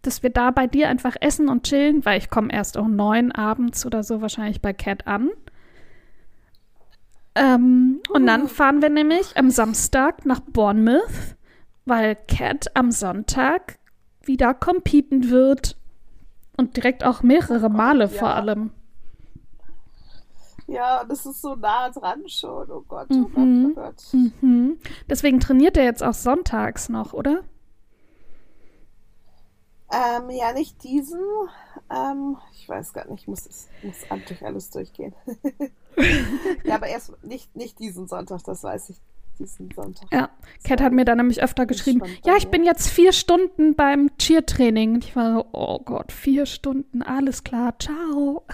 dass 0.03 0.23
wir 0.23 0.31
da 0.31 0.51
bei 0.51 0.67
dir 0.67 0.89
einfach 0.89 1.17
essen 1.21 1.49
und 1.49 1.65
chillen, 1.65 2.05
weil 2.05 2.19
ich 2.19 2.31
komme 2.31 2.53
erst 2.53 2.77
um 2.77 2.97
neun 2.97 3.33
abends 3.33 3.85
oder 3.85 4.03
so 4.03 4.21
wahrscheinlich 4.23 4.61
bei 4.61 4.73
Cat 4.73 5.07
an. 5.07 5.31
Ähm, 7.35 8.01
uh. 8.09 8.15
Und 8.15 8.27
dann 8.27 8.45
uh. 8.45 8.49
fahren 8.49 8.83
wir 8.83 8.91
nämlich 8.91 9.37
am 9.37 9.51
Samstag 9.51 10.25
nach 10.27 10.41
Bournemouth, 10.41 11.37
weil 11.85 12.17
Cat 12.17 12.71
am 12.75 12.91
Sonntag 12.91 13.79
wieder 14.23 14.55
competen 14.55 15.31
wird. 15.31 15.77
Und 16.57 16.77
direkt 16.77 17.05
auch 17.05 17.23
mehrere 17.23 17.71
Male 17.71 18.05
ja. 18.05 18.09
vor 18.09 18.35
allem. 18.35 18.71
Ja, 20.71 21.03
das 21.05 21.27
ist 21.27 21.43
so 21.43 21.57
nah 21.57 21.91
dran 21.91 22.29
schon. 22.29 22.71
Oh 22.71 22.85
Gott, 22.87 23.09
oh 23.11 23.15
mhm. 23.15 23.75
Gott, 23.75 23.89
oh 23.89 23.89
Gott. 23.89 24.13
Mhm. 24.13 24.79
Deswegen 25.09 25.41
trainiert 25.41 25.77
er 25.77 25.83
jetzt 25.83 26.03
auch 26.03 26.15
sonntags 26.15 26.89
noch, 26.89 27.13
oder? 27.13 27.43
Ähm, 29.93 30.31
ja, 30.31 30.53
nicht 30.53 30.85
diesen. 30.85 31.21
Ähm, 31.91 32.37
ich 32.53 32.69
weiß 32.69 32.93
gar 32.93 33.09
nicht, 33.09 33.23
ich 33.23 33.29
muss, 33.29 33.69
muss 33.83 33.97
durch 34.29 34.45
alles 34.47 34.71
durchgehen. 34.71 35.13
ja, 36.65 36.77
aber 36.77 36.87
erst 36.87 37.21
nicht, 37.25 37.57
nicht 37.57 37.81
diesen 37.81 38.07
Sonntag, 38.07 38.45
das 38.45 38.63
weiß 38.63 38.91
ich. 38.91 39.01
Diesen 39.41 39.71
Sonntag. 39.75 40.07
Ja, 40.13 40.29
Kat 40.65 40.83
hat 40.83 40.93
mir 40.93 41.07
dann 41.07 41.17
nämlich 41.17 41.43
öfter 41.43 41.65
geschrieben, 41.65 42.03
ja, 42.25 42.37
ich 42.37 42.49
bin 42.49 42.63
jetzt 42.63 42.89
vier 42.89 43.13
Stunden 43.13 43.75
beim 43.75 44.11
Cheer-Training. 44.19 44.99
Ich 44.99 45.17
war 45.17 45.33
so, 45.33 45.47
oh 45.53 45.79
Gott, 45.79 46.13
vier 46.13 46.45
Stunden, 46.45 47.03
alles 47.03 47.43
klar, 47.43 47.75
ciao. 47.79 48.45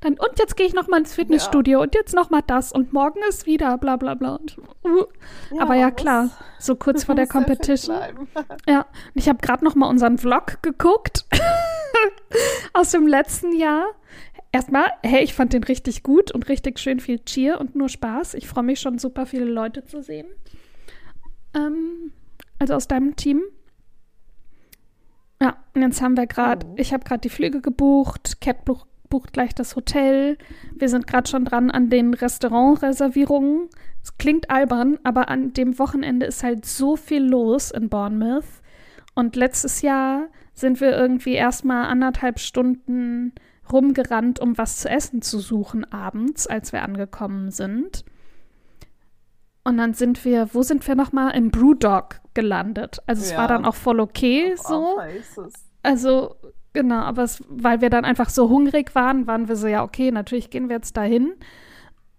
Dann, 0.00 0.14
und 0.14 0.38
jetzt 0.38 0.56
gehe 0.56 0.66
ich 0.66 0.74
noch 0.74 0.88
mal 0.88 0.98
ins 0.98 1.14
Fitnessstudio 1.14 1.78
ja. 1.78 1.82
und 1.82 1.94
jetzt 1.94 2.14
noch 2.14 2.30
mal 2.30 2.42
das 2.42 2.72
und 2.72 2.92
morgen 2.92 3.20
ist 3.28 3.46
wieder 3.46 3.78
bla 3.78 3.96
bla 3.96 4.14
bla. 4.14 4.36
Und, 4.36 4.58
uh. 4.84 5.04
ja, 5.54 5.62
Aber 5.62 5.74
ja, 5.74 5.90
klar, 5.90 6.30
so 6.58 6.76
kurz 6.76 7.04
vor 7.04 7.14
der 7.14 7.26
Competition. 7.28 7.96
ja, 8.66 8.80
und 8.80 9.14
ich 9.14 9.28
habe 9.28 9.38
gerade 9.40 9.64
noch 9.64 9.74
mal 9.74 9.88
unseren 9.88 10.18
Vlog 10.18 10.62
geguckt 10.62 11.26
aus 12.72 12.90
dem 12.90 13.06
letzten 13.06 13.52
Jahr. 13.56 13.86
Erstmal, 14.52 14.86
hey, 15.02 15.24
ich 15.24 15.34
fand 15.34 15.52
den 15.52 15.64
richtig 15.64 16.04
gut 16.04 16.30
und 16.30 16.48
richtig 16.48 16.78
schön 16.78 17.00
viel 17.00 17.18
Cheer 17.24 17.60
und 17.60 17.74
nur 17.74 17.88
Spaß. 17.88 18.34
Ich 18.34 18.46
freue 18.46 18.62
mich 18.62 18.80
schon, 18.80 18.98
super 18.98 19.26
viele 19.26 19.46
Leute 19.46 19.84
zu 19.84 20.00
sehen. 20.00 20.28
Ähm, 21.54 22.12
also 22.58 22.74
aus 22.74 22.86
deinem 22.86 23.16
Team. 23.16 23.42
Ja, 25.42 25.56
und 25.74 25.82
jetzt 25.82 26.00
haben 26.00 26.16
wir 26.16 26.26
gerade, 26.26 26.66
oh. 26.66 26.74
ich 26.76 26.92
habe 26.92 27.04
gerade 27.04 27.20
die 27.20 27.30
Flüge 27.30 27.60
gebucht, 27.60 28.40
Cat 28.40 28.64
bucht 29.14 29.32
gleich 29.32 29.54
das 29.54 29.76
Hotel. 29.76 30.36
Wir 30.74 30.88
sind 30.88 31.06
gerade 31.06 31.30
schon 31.30 31.44
dran 31.44 31.70
an 31.70 31.88
den 31.88 32.14
Restaurantreservierungen. 32.14 33.68
Es 34.02 34.18
klingt 34.18 34.50
albern, 34.50 34.98
aber 35.04 35.28
an 35.28 35.52
dem 35.52 35.78
Wochenende 35.78 36.26
ist 36.26 36.42
halt 36.42 36.66
so 36.66 36.96
viel 36.96 37.22
los 37.22 37.70
in 37.70 37.88
Bournemouth. 37.88 38.42
Und 39.14 39.36
letztes 39.36 39.82
Jahr 39.82 40.26
sind 40.52 40.80
wir 40.80 40.96
irgendwie 40.96 41.34
erstmal 41.34 41.84
anderthalb 41.86 42.40
Stunden 42.40 43.32
rumgerannt, 43.72 44.40
um 44.40 44.58
was 44.58 44.78
zu 44.78 44.88
essen 44.90 45.22
zu 45.22 45.38
suchen 45.38 45.84
abends, 45.92 46.48
als 46.48 46.72
wir 46.72 46.82
angekommen 46.82 47.52
sind. 47.52 48.04
Und 49.62 49.78
dann 49.78 49.94
sind 49.94 50.24
wir, 50.24 50.48
wo 50.54 50.62
sind 50.62 50.86
wir 50.88 50.96
nochmal? 50.96 51.36
Im 51.36 51.52
Brewdog 51.52 52.20
gelandet. 52.34 52.98
Also 53.06 53.22
es 53.22 53.30
Ja. 53.30 53.38
war 53.38 53.46
dann 53.46 53.64
auch 53.64 53.76
voll 53.76 54.00
okay 54.00 54.54
so. 54.56 54.98
Also, 55.84 56.34
genau, 56.74 57.00
aber 57.00 57.22
es, 57.22 57.42
weil 57.48 57.80
wir 57.80 57.88
dann 57.88 58.04
einfach 58.04 58.28
so 58.28 58.50
hungrig 58.50 58.94
waren, 58.94 59.26
waren 59.26 59.48
wir 59.48 59.56
so, 59.56 59.66
ja, 59.66 59.82
okay, 59.82 60.10
natürlich 60.10 60.50
gehen 60.50 60.68
wir 60.68 60.76
jetzt 60.76 60.96
dahin. 60.98 61.32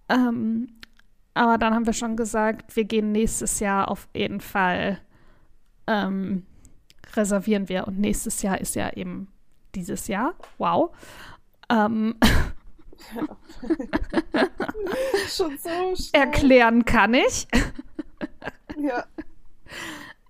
Ähm, 0.09 0.69
aber 1.35 1.57
dann 1.59 1.75
haben 1.75 1.85
wir 1.85 1.93
schon 1.93 2.17
gesagt, 2.17 2.75
wir 2.75 2.85
gehen 2.85 3.11
nächstes 3.11 3.59
Jahr 3.59 3.91
auf 3.91 4.07
jeden 4.15 4.41
Fall, 4.41 4.99
ähm, 5.85 6.45
reservieren 7.13 7.69
wir. 7.69 7.87
Und 7.87 7.99
nächstes 7.99 8.41
Jahr 8.41 8.59
ist 8.59 8.75
ja 8.75 8.89
eben 8.93 9.27
dieses 9.75 10.07
Jahr. 10.07 10.33
Wow. 10.57 10.95
Ähm, 11.69 12.15
Schon 15.27 15.57
so 15.57 15.69
schnell. 15.95 16.13
erklären 16.13 16.85
kann 16.85 17.13
ich. 17.13 17.47
Ja, 18.77 19.05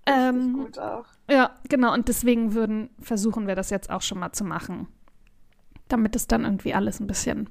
Ähm, 0.06 0.54
gut 0.54 0.78
auch. 0.78 1.04
Ja, 1.28 1.50
genau. 1.68 1.92
Und 1.92 2.08
deswegen 2.08 2.54
würden, 2.54 2.88
versuchen 3.00 3.46
wir 3.46 3.56
das 3.56 3.68
jetzt 3.70 3.90
auch 3.90 4.02
schon 4.02 4.18
mal 4.18 4.32
zu 4.32 4.44
machen. 4.44 4.88
Damit 5.88 6.16
es 6.16 6.26
dann 6.26 6.44
irgendwie 6.44 6.74
alles 6.74 7.00
ein 7.00 7.06
bisschen, 7.06 7.48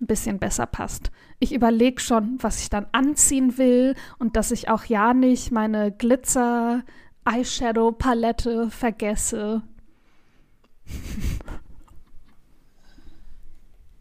ein 0.00 0.06
bisschen 0.06 0.38
besser 0.38 0.66
passt. 0.66 1.10
Ich 1.38 1.52
überlege 1.52 2.00
schon, 2.00 2.38
was 2.40 2.60
ich 2.60 2.70
dann 2.70 2.86
anziehen 2.92 3.58
will 3.58 3.94
und 4.18 4.36
dass 4.36 4.52
ich 4.52 4.68
auch 4.68 4.84
ja 4.84 5.12
nicht 5.12 5.50
meine 5.50 5.90
Glitzer-Eyeshadow-Palette 5.92 8.70
vergesse. 8.70 9.62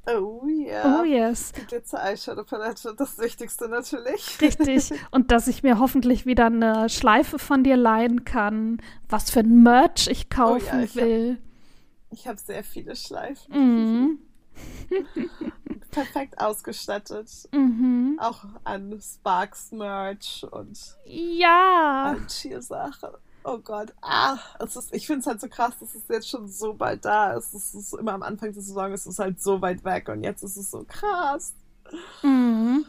Oh 0.08 0.46
ja. 0.48 1.00
Oh 1.02 1.04
yes. 1.04 1.52
Die 1.54 1.66
Glitzer-Eyeshadow-Palette, 1.66 2.94
das 2.98 3.18
Wichtigste 3.18 3.68
natürlich. 3.68 4.40
Richtig. 4.40 4.92
Und 5.12 5.32
dass 5.32 5.48
ich 5.48 5.64
mir 5.64 5.80
hoffentlich 5.80 6.26
wieder 6.26 6.46
eine 6.46 6.90
Schleife 6.90 7.40
von 7.40 7.64
dir 7.64 7.76
leihen 7.78 8.24
kann. 8.26 8.82
Was 9.10 9.32
für 9.32 9.40
ein 9.40 9.64
Merch 9.64 10.08
ich 10.08 10.30
kaufen 10.30 10.84
ich 10.84 10.90
hab- 10.92 10.96
will. 10.96 11.42
Ich 12.12 12.28
habe 12.28 12.38
sehr 12.40 12.64
viele 12.64 12.96
Schleifen. 12.96 13.52
Mhm. 13.54 14.20
Perfekt 15.92 16.40
ausgestattet. 16.40 17.30
Mhm. 17.52 18.18
Auch 18.22 18.46
an 18.64 19.00
Sparks 19.02 19.72
Merch 19.72 20.46
und 20.52 20.78
Ja. 21.06 22.16
Cheer-Sachen. 22.28 23.10
Oh 23.48 23.60
Gott. 23.60 23.94
Ah, 24.02 24.38
es 24.60 24.76
ist, 24.76 24.92
ich 24.92 25.06
finde 25.06 25.20
es 25.20 25.28
halt 25.28 25.40
so 25.40 25.48
krass, 25.48 25.78
dass 25.80 25.94
es 25.94 26.08
jetzt 26.10 26.28
schon 26.28 26.48
so 26.48 26.74
bald 26.74 27.06
da 27.06 27.34
ist. 27.34 27.54
Es 27.54 27.76
ist 27.76 27.94
immer 27.94 28.14
am 28.14 28.24
Anfang 28.24 28.52
der 28.52 28.64
Saison, 28.64 28.92
es 28.92 29.06
ist 29.06 29.20
halt 29.20 29.40
so 29.40 29.62
weit 29.62 29.84
weg 29.84 30.10
und 30.10 30.24
jetzt 30.24 30.42
ist 30.44 30.58
es 30.58 30.72
so 30.72 30.84
krass. 30.88 31.54
Mhm. 32.24 32.86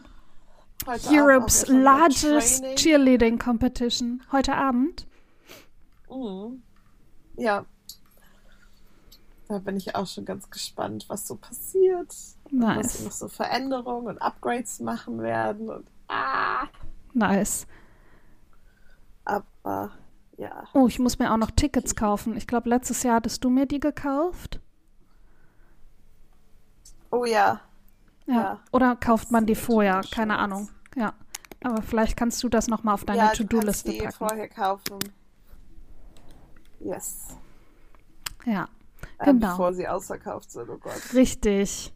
Heute 0.87 1.09
Europe's 1.11 1.69
largest 1.69 2.65
cheerleading 2.77 3.39
competition. 3.39 4.23
Heute 4.33 4.55
Abend. 4.55 5.07
Mhm. 6.09 6.63
Ja. 7.37 7.67
Da 9.49 9.59
bin 9.59 9.77
ich 9.77 9.95
auch 9.95 10.07
schon 10.07 10.25
ganz 10.25 10.49
gespannt, 10.49 11.05
was 11.09 11.27
so 11.29 11.37
passiert. 11.37 12.09
Was 12.09 12.39
sie 12.45 12.57
Nice. 12.57 13.05
noch 13.05 13.13
so 13.13 13.29
Veränderungen 13.29 14.07
und 14.07 14.23
Upgrades 14.23 14.81
machen 14.81 15.21
werden. 15.21 15.69
Und 15.69 15.87
ah, 16.09 16.67
Nice. 17.13 17.67
aber 19.27 19.91
ja. 20.39 20.65
Oh, 20.75 20.87
ich 20.87 20.99
muss 20.99 21.19
mir 21.19 21.33
auch 21.33 21.37
noch 21.37 21.51
Tickets 21.51 21.95
kaufen. 21.95 22.37
Ich 22.37 22.47
glaube, 22.47 22.69
letztes 22.69 23.03
Jahr 23.03 23.17
hattest 23.17 23.45
du 23.45 23.51
mir 23.51 23.67
die 23.67 23.81
gekauft. 23.81 24.61
Oh 27.11 27.25
ja. 27.25 27.61
Ja. 28.27 28.35
Ja. 28.35 28.61
Oder 28.73 28.97
kauft 28.97 29.31
man 29.31 29.47
die 29.47 29.55
vorher? 29.55 30.03
Keine 30.11 30.39
Ahnung. 30.39 30.69
Ja. 30.97 31.15
Aber 31.63 31.83
vielleicht 31.83 32.17
kannst 32.17 32.43
du 32.43 32.49
das 32.49 32.69
nochmal 32.69 32.95
auf 32.95 33.05
deine 33.05 33.19
ja, 33.19 33.33
To-Do-Liste 33.33 33.91
die 33.91 33.99
packen. 33.99 34.13
vorher 34.13 34.49
kaufen. 34.49 34.99
Yes. 36.81 37.29
Ja. 38.45 38.69
Ähm, 39.21 39.39
Genau. 39.39 39.51
Bevor 39.53 39.73
sie 39.73 39.89
ausverkauft 39.89 40.51
sind. 40.51 40.69
Oh 40.69 40.79
Gott. 40.79 41.15
Richtig. 41.15 41.93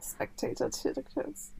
Spectator 0.00 0.70
Tickets. 0.70 1.52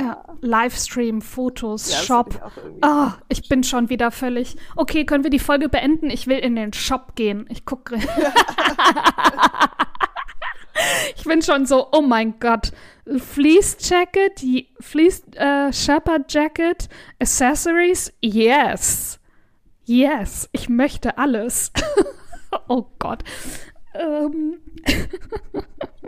Ja. 0.00 0.24
Livestream, 0.40 1.22
Fotos, 1.22 1.92
Ja, 1.92 1.98
Shop. 1.98 2.34
ich 2.34 2.40
Oh, 2.84 3.08
ich 3.28 3.48
bin 3.48 3.62
schon 3.62 3.88
wieder 3.88 4.10
völlig. 4.10 4.56
Okay, 4.74 5.04
können 5.04 5.22
wir 5.22 5.30
die 5.30 5.38
Folge 5.38 5.68
beenden? 5.68 6.10
Ich 6.10 6.26
will 6.26 6.38
in 6.38 6.56
den 6.56 6.72
Shop 6.72 7.14
gehen. 7.14 7.46
Ich 7.48 7.64
gucke. 7.64 7.96
ich 11.16 11.24
bin 11.24 11.42
schon 11.42 11.66
so, 11.66 11.88
oh 11.92 12.00
mein 12.00 12.40
Gott. 12.40 12.72
Fleece 13.18 13.76
Jacket, 13.88 14.42
Fleece 14.80 15.22
äh, 15.34 15.72
Shepherd 15.72 16.32
Jacket, 16.32 16.88
Accessories, 17.20 18.12
yes. 18.20 19.20
Yes, 19.84 20.48
ich 20.52 20.68
möchte 20.68 21.18
alles. 21.18 21.72
oh 22.68 22.86
Gott. 22.98 23.22
Ähm. 23.94 24.60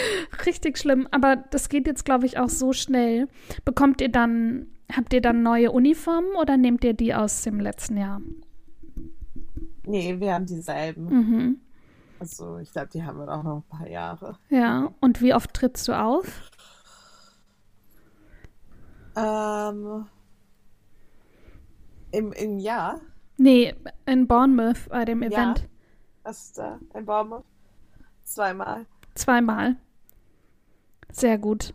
Richtig 0.46 0.78
schlimm, 0.78 1.06
aber 1.10 1.36
das 1.36 1.68
geht 1.68 1.86
jetzt, 1.86 2.04
glaube 2.04 2.26
ich, 2.26 2.38
auch 2.38 2.48
so 2.48 2.72
schnell. 2.72 3.28
Bekommt 3.64 4.00
ihr 4.00 4.10
dann, 4.10 4.66
habt 4.94 5.12
ihr 5.12 5.20
dann 5.20 5.42
neue 5.42 5.70
Uniformen 5.72 6.34
oder 6.40 6.56
nehmt 6.56 6.84
ihr 6.84 6.94
die 6.94 7.14
aus 7.14 7.42
dem 7.42 7.60
letzten 7.60 7.96
Jahr? 7.96 8.20
Nee, 9.84 10.18
wir 10.20 10.34
haben 10.34 10.46
dieselben. 10.46 11.04
Mhm. 11.08 11.60
Also 12.20 12.58
ich 12.58 12.72
glaube, 12.72 12.88
die 12.92 13.02
haben 13.02 13.18
wir 13.18 13.28
auch 13.32 13.42
noch 13.42 13.56
ein 13.58 13.78
paar 13.78 13.88
Jahre. 13.88 14.38
Ja, 14.50 14.92
und 15.00 15.22
wie 15.22 15.32
oft 15.34 15.54
trittst 15.54 15.86
du 15.88 15.92
auf? 15.92 16.26
Ähm, 19.16 20.06
im, 22.12 22.32
Im 22.32 22.58
Jahr 22.58 23.00
Nee, 23.40 23.72
in 24.06 24.26
Bournemouth 24.26 24.88
bei 24.88 25.04
dem 25.04 25.22
Ja. 25.22 25.28
Event. 25.28 25.68
ist 26.28 26.58
da 26.58 26.78
ein 26.92 27.04
Baum. 27.04 27.42
Zweimal. 28.24 28.84
Zweimal. 29.14 29.76
Sehr 31.12 31.38
gut. 31.38 31.74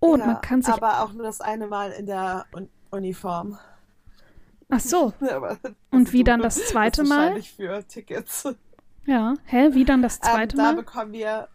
Oh, 0.00 0.12
und 0.12 0.20
ja, 0.20 0.26
man 0.26 0.40
kann 0.40 0.62
sich. 0.62 0.74
aber 0.74 1.02
auch 1.02 1.12
nur 1.12 1.24
das 1.24 1.40
eine 1.40 1.66
Mal 1.66 1.90
in 1.92 2.06
der 2.06 2.46
Un 2.54 2.68
Uniform. 2.90 3.58
Ach 4.68 4.80
so. 4.80 5.12
Aber 5.30 5.58
Und 5.90 6.12
wie 6.12 6.24
dann 6.24 6.40
das 6.40 6.66
zweite 6.66 7.02
ist 7.02 7.08
Mal? 7.08 7.18
Wahrscheinlich 7.18 7.52
für 7.52 7.86
Tickets. 7.86 8.48
Ja. 9.06 9.34
Hä, 9.44 9.68
wie 9.72 9.84
dann 9.84 10.02
das 10.02 10.20
zweite 10.20 10.56
ähm, 10.56 10.62
da 10.62 10.72
Mal? 10.72 10.76
bekommen 10.76 11.12
wir, 11.12 11.48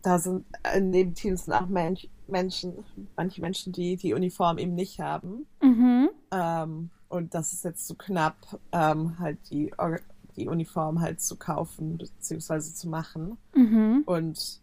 da 0.03 0.19
sind, 0.19 0.47
in 0.77 0.93
dem 0.93 1.15
Team 1.15 1.37
sind 1.37 1.53
auch 1.53 1.67
Mensch, 1.67 2.09
Menschen, 2.27 2.85
manche 3.17 3.41
Menschen, 3.41 3.73
die 3.73 3.97
die 3.97 4.15
Uniform 4.15 4.59
eben 4.59 4.75
nicht 4.75 5.01
haben. 5.01 5.47
Mhm. 5.63 6.11
Ähm, 6.35 6.91
und 7.09 7.35
das 7.35 7.53
ist 7.53 7.65
jetzt 7.65 7.87
so 7.87 7.95
knapp, 7.95 8.37
ähm, 8.73 9.19
halt 9.19 9.39
die, 9.51 9.73
Or- 9.79 10.01
die 10.37 10.49
Uniform 10.49 11.01
halt 11.01 11.21
zu 11.21 11.37
kaufen 11.37 11.97
beziehungsweise 11.99 12.75
zu 12.75 12.89
machen. 12.89 13.39
Mhm. 13.55 14.03
Und 14.07 14.61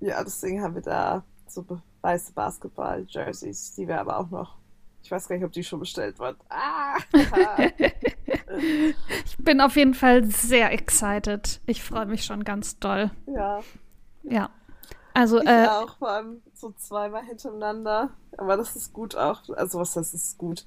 ja, 0.00 0.22
deswegen 0.24 0.62
haben 0.62 0.74
wir 0.74 0.82
da 0.82 1.22
so 1.46 1.64
weiße 2.02 2.32
Basketball-Jerseys, 2.32 3.74
die 3.76 3.86
wir 3.88 4.00
aber 4.00 4.18
auch 4.18 4.30
noch. 4.30 4.56
Ich 5.02 5.10
weiß 5.10 5.28
gar 5.28 5.36
nicht, 5.36 5.44
ob 5.44 5.52
die 5.52 5.62
schon 5.64 5.80
bestellt 5.80 6.18
wurden. 6.18 6.38
Ah! 6.48 6.96
Ich 9.24 9.36
bin 9.38 9.60
auf 9.60 9.74
jeden 9.76 9.94
Fall 9.94 10.24
sehr 10.24 10.70
excited. 10.72 11.60
Ich 11.66 11.82
freue 11.82 12.06
mich 12.06 12.24
schon 12.24 12.44
ganz 12.44 12.78
doll. 12.78 13.10
ja, 13.26 13.60
Ja. 14.22 14.50
Also, 15.14 15.40
ich 15.40 15.48
äh, 15.48 15.66
auch, 15.68 15.96
vor 15.96 16.10
allem 16.10 16.42
so 16.54 16.72
zweimal 16.72 17.24
hintereinander. 17.24 18.10
Aber 18.36 18.56
das 18.56 18.74
ist 18.76 18.92
gut 18.92 19.14
auch. 19.14 19.40
Also, 19.56 19.78
was 19.78 19.96
heißt, 19.96 20.12
es 20.12 20.24
ist 20.24 20.38
gut. 20.38 20.64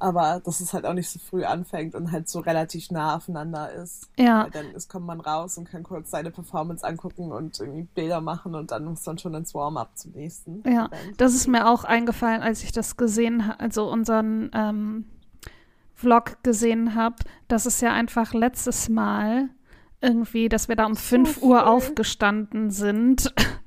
Aber 0.00 0.40
dass 0.44 0.60
es 0.60 0.72
halt 0.72 0.84
auch 0.84 0.94
nicht 0.94 1.08
so 1.08 1.20
früh 1.20 1.44
anfängt 1.44 1.94
und 1.94 2.10
halt 2.10 2.28
so 2.28 2.40
relativ 2.40 2.90
nah 2.90 3.16
aufeinander 3.16 3.72
ist. 3.72 4.08
ja. 4.18 4.44
Weil 4.44 4.50
dann 4.50 4.70
ist, 4.72 4.88
kommt 4.88 5.06
man 5.06 5.20
raus 5.20 5.58
und 5.58 5.70
kann 5.70 5.84
kurz 5.84 6.10
seine 6.10 6.32
Performance 6.32 6.84
angucken 6.84 7.30
und 7.30 7.60
irgendwie 7.60 7.82
Bilder 7.94 8.20
machen 8.20 8.56
und 8.56 8.72
dann 8.72 8.84
muss 8.84 9.06
man 9.06 9.18
schon 9.18 9.34
ins 9.34 9.54
Warm-up 9.54 9.96
zum 9.96 10.12
nächsten. 10.12 10.62
Ja, 10.66 10.86
Event. 10.86 11.20
das 11.20 11.34
ist 11.34 11.46
mir 11.46 11.68
auch 11.68 11.84
eingefallen, 11.84 12.42
als 12.42 12.64
ich 12.64 12.72
das 12.72 12.96
gesehen 12.96 13.46
habe, 13.46 13.60
also 13.60 13.88
unseren 13.88 14.50
ähm, 14.54 15.04
Vlog 15.94 16.42
gesehen 16.42 16.96
habe, 16.96 17.16
dass 17.46 17.66
es 17.66 17.80
ja 17.80 17.92
einfach 17.92 18.34
letztes 18.34 18.88
Mal 18.88 19.50
irgendwie, 20.00 20.48
dass 20.48 20.68
wir 20.68 20.74
da 20.74 20.86
um 20.86 20.96
5 20.96 21.42
Uhr 21.42 21.68
aufgestanden 21.68 22.70
sind. 22.70 23.32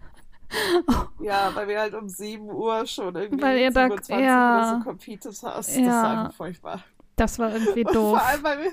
Ja, 1.19 1.51
weil 1.55 1.67
wir 1.67 1.79
halt 1.79 1.93
um 1.93 2.07
7 2.09 2.43
Uhr 2.49 2.85
schon 2.85 3.15
irgendwie 3.15 3.41
Weil 3.43 3.57
ihr 3.59 3.71
da- 3.71 3.83
27 3.87 4.25
ja. 4.25 4.57
oder 4.57 4.77
so 4.79 4.83
competed 4.89 5.31
hast. 5.43 5.43
Das 5.69 5.75
Ja. 5.77 5.87
war 6.03 6.19
einfach 6.19 6.33
furchtbar. 6.35 6.83
Das 7.17 7.39
war 7.39 7.53
irgendwie 7.53 7.85
Und 7.85 7.95
doof. 7.95 8.17
vor 8.17 8.21
allem, 8.27 8.43
weil 8.43 8.63
wir, 8.63 8.71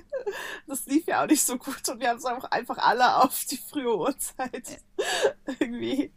das 0.66 0.84
lief 0.86 1.06
ja 1.06 1.22
auch 1.22 1.28
nicht 1.28 1.44
so 1.44 1.56
gut 1.58 1.88
und 1.88 2.00
wir 2.00 2.08
haben 2.08 2.16
es 2.18 2.24
auch 2.24 2.44
einfach 2.50 2.78
alle 2.78 3.16
auf 3.22 3.44
die 3.44 3.56
frühe 3.56 3.96
Uhrzeit 3.96 4.80
irgendwie 5.60 6.10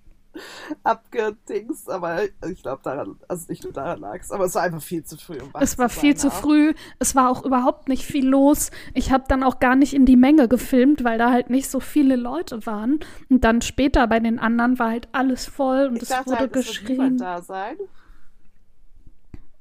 abgedings, 0.83 1.87
aber 1.87 2.23
ich 2.49 2.61
glaube 2.61 2.81
daran, 2.83 3.17
also 3.27 3.45
nicht 3.49 3.63
nur 3.63 3.73
daran 3.73 3.99
lag 3.99 4.19
es, 4.19 4.31
aber 4.31 4.45
es 4.45 4.55
war 4.55 4.63
einfach 4.63 4.81
viel 4.81 5.03
zu 5.03 5.17
früh. 5.17 5.39
Um 5.39 5.51
es 5.59 5.77
war 5.77 5.89
zu 5.89 5.99
viel 5.99 6.15
zu 6.15 6.27
auch. 6.27 6.33
früh, 6.33 6.73
es 6.99 7.15
war 7.15 7.29
auch 7.29 7.43
überhaupt 7.43 7.87
nicht 7.87 8.05
viel 8.05 8.27
los. 8.27 8.71
Ich 8.93 9.11
habe 9.11 9.25
dann 9.27 9.43
auch 9.43 9.59
gar 9.59 9.75
nicht 9.75 9.93
in 9.93 10.05
die 10.05 10.17
Menge 10.17 10.47
gefilmt, 10.47 11.03
weil 11.03 11.17
da 11.17 11.31
halt 11.31 11.49
nicht 11.49 11.69
so 11.69 11.79
viele 11.79 12.15
Leute 12.15 12.65
waren. 12.65 12.99
Und 13.29 13.43
dann 13.43 13.61
später 13.61 14.07
bei 14.07 14.19
den 14.19 14.39
anderen 14.39 14.79
war 14.79 14.89
halt 14.89 15.07
alles 15.11 15.45
voll 15.45 15.87
und 15.87 15.97
ich 15.97 16.03
es 16.03 16.09
dachte, 16.09 16.31
wurde 16.31 16.39
halt, 16.39 16.53
geschrien. 16.53 17.15
Es 17.15 17.21
da 17.21 17.41
sein. 17.41 17.77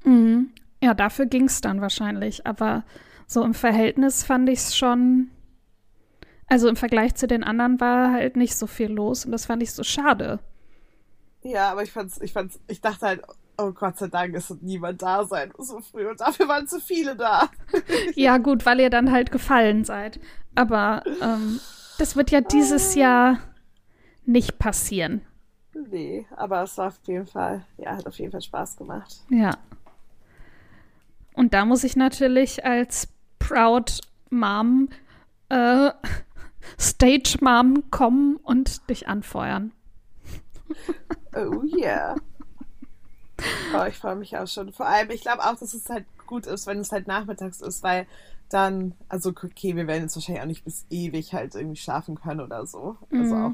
Mhm. 0.04 0.50
Ja, 0.82 0.94
dafür 0.94 1.26
ging 1.26 1.44
es 1.44 1.60
dann 1.60 1.80
wahrscheinlich, 1.80 2.46
aber 2.46 2.84
so 3.26 3.42
im 3.42 3.54
Verhältnis 3.54 4.22
fand 4.22 4.48
ich 4.50 4.58
es 4.58 4.76
schon 4.76 5.30
also 6.46 6.68
im 6.68 6.76
Vergleich 6.76 7.14
zu 7.14 7.26
den 7.26 7.42
anderen 7.42 7.80
war 7.80 8.12
halt 8.12 8.36
nicht 8.36 8.54
so 8.56 8.66
viel 8.66 8.92
los 8.92 9.24
und 9.24 9.32
das 9.32 9.46
fand 9.46 9.62
ich 9.62 9.72
so 9.72 9.82
schade. 9.82 10.40
Ja, 11.44 11.70
aber 11.70 11.82
ich 11.82 11.92
fand's, 11.92 12.20
ich 12.20 12.32
fand's, 12.32 12.58
ich 12.68 12.80
dachte 12.80 13.06
halt, 13.06 13.22
oh 13.58 13.70
Gott 13.72 13.98
sei 13.98 14.08
Dank 14.08 14.34
ist 14.34 14.50
niemand 14.62 15.02
da 15.02 15.24
sein 15.24 15.52
so 15.58 15.80
früh 15.80 16.08
und 16.08 16.20
dafür 16.20 16.48
waren 16.48 16.66
zu 16.66 16.80
viele 16.80 17.14
da. 17.16 17.48
ja, 18.14 18.38
gut, 18.38 18.66
weil 18.66 18.80
ihr 18.80 18.90
dann 18.90 19.12
halt 19.12 19.30
gefallen 19.30 19.84
seid. 19.84 20.18
Aber 20.54 21.04
ähm, 21.20 21.60
das 21.98 22.16
wird 22.16 22.30
ja 22.30 22.40
dieses 22.40 22.94
Jahr 22.94 23.40
nicht 24.24 24.58
passieren. 24.58 25.20
Nee, 25.90 26.26
aber 26.36 26.62
es 26.62 26.78
war 26.78 26.88
auf 26.88 26.98
jeden 27.06 27.26
Fall, 27.26 27.64
ja, 27.76 27.96
hat 27.96 28.06
auf 28.06 28.18
jeden 28.18 28.32
Fall 28.32 28.42
Spaß 28.42 28.76
gemacht. 28.76 29.22
Ja. 29.28 29.58
Und 31.34 31.52
da 31.52 31.64
muss 31.64 31.84
ich 31.84 31.96
natürlich 31.96 32.64
als 32.64 33.08
Proud 33.38 34.00
Mom 34.30 34.88
äh, 35.50 35.90
Stage 36.80 37.38
Mom 37.40 37.90
kommen 37.90 38.36
und 38.36 38.88
dich 38.88 39.08
anfeuern. 39.08 39.72
Oh 41.36 41.62
yeah. 41.64 42.16
Oh, 43.74 43.84
ich 43.88 43.98
freue 43.98 44.16
mich 44.16 44.36
auch 44.36 44.46
schon. 44.46 44.72
Vor 44.72 44.86
allem, 44.86 45.10
ich 45.10 45.22
glaube 45.22 45.42
auch, 45.42 45.56
dass 45.56 45.74
es 45.74 45.88
halt 45.88 46.06
gut 46.26 46.46
ist, 46.46 46.66
wenn 46.66 46.78
es 46.78 46.92
halt 46.92 47.06
nachmittags 47.06 47.60
ist, 47.60 47.82
weil 47.82 48.06
dann, 48.48 48.94
also 49.08 49.30
okay, 49.30 49.74
wir 49.74 49.86
werden 49.86 50.04
jetzt 50.04 50.16
wahrscheinlich 50.16 50.42
auch 50.42 50.48
nicht 50.48 50.64
bis 50.64 50.86
ewig 50.90 51.34
halt 51.34 51.54
irgendwie 51.54 51.76
schlafen 51.76 52.14
können 52.14 52.40
oder 52.40 52.66
so. 52.66 52.96
Also 53.10 53.34
mhm. 53.34 53.44
auch. 53.44 53.52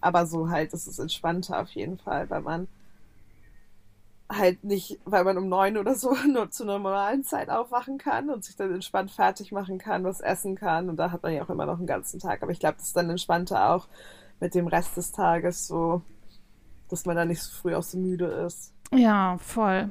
Aber 0.00 0.26
so 0.26 0.50
halt, 0.50 0.72
das 0.72 0.86
ist 0.86 0.98
entspannter 0.98 1.60
auf 1.60 1.70
jeden 1.70 1.98
Fall, 1.98 2.28
weil 2.28 2.42
man 2.42 2.68
halt 4.28 4.64
nicht, 4.64 4.98
weil 5.04 5.24
man 5.24 5.38
um 5.38 5.48
neun 5.48 5.76
oder 5.76 5.94
so 5.94 6.14
nur 6.32 6.50
zur 6.50 6.66
normalen 6.66 7.24
Zeit 7.24 7.48
aufwachen 7.48 7.98
kann 7.98 8.28
und 8.28 8.44
sich 8.44 8.56
dann 8.56 8.74
entspannt 8.74 9.10
fertig 9.10 9.52
machen 9.52 9.78
kann, 9.78 10.04
was 10.04 10.20
essen 10.20 10.56
kann. 10.56 10.88
Und 10.88 10.96
da 10.96 11.10
hat 11.10 11.22
man 11.22 11.32
ja 11.32 11.42
auch 11.42 11.50
immer 11.50 11.66
noch 11.66 11.78
einen 11.78 11.86
ganzen 11.86 12.20
Tag. 12.20 12.42
Aber 12.42 12.52
ich 12.52 12.60
glaube, 12.60 12.76
das 12.76 12.88
ist 12.88 12.96
dann 12.96 13.10
entspannter 13.10 13.70
auch 13.70 13.88
mit 14.40 14.54
dem 14.54 14.66
Rest 14.66 14.96
des 14.96 15.12
Tages 15.12 15.66
so, 15.66 16.02
dass 16.88 17.06
man 17.06 17.16
dann 17.16 17.28
nicht 17.28 17.42
so 17.42 17.52
früh 17.52 17.74
auch 17.74 17.82
so 17.82 17.98
müde 17.98 18.26
ist. 18.26 18.74
Ja, 18.92 19.38
voll. 19.38 19.90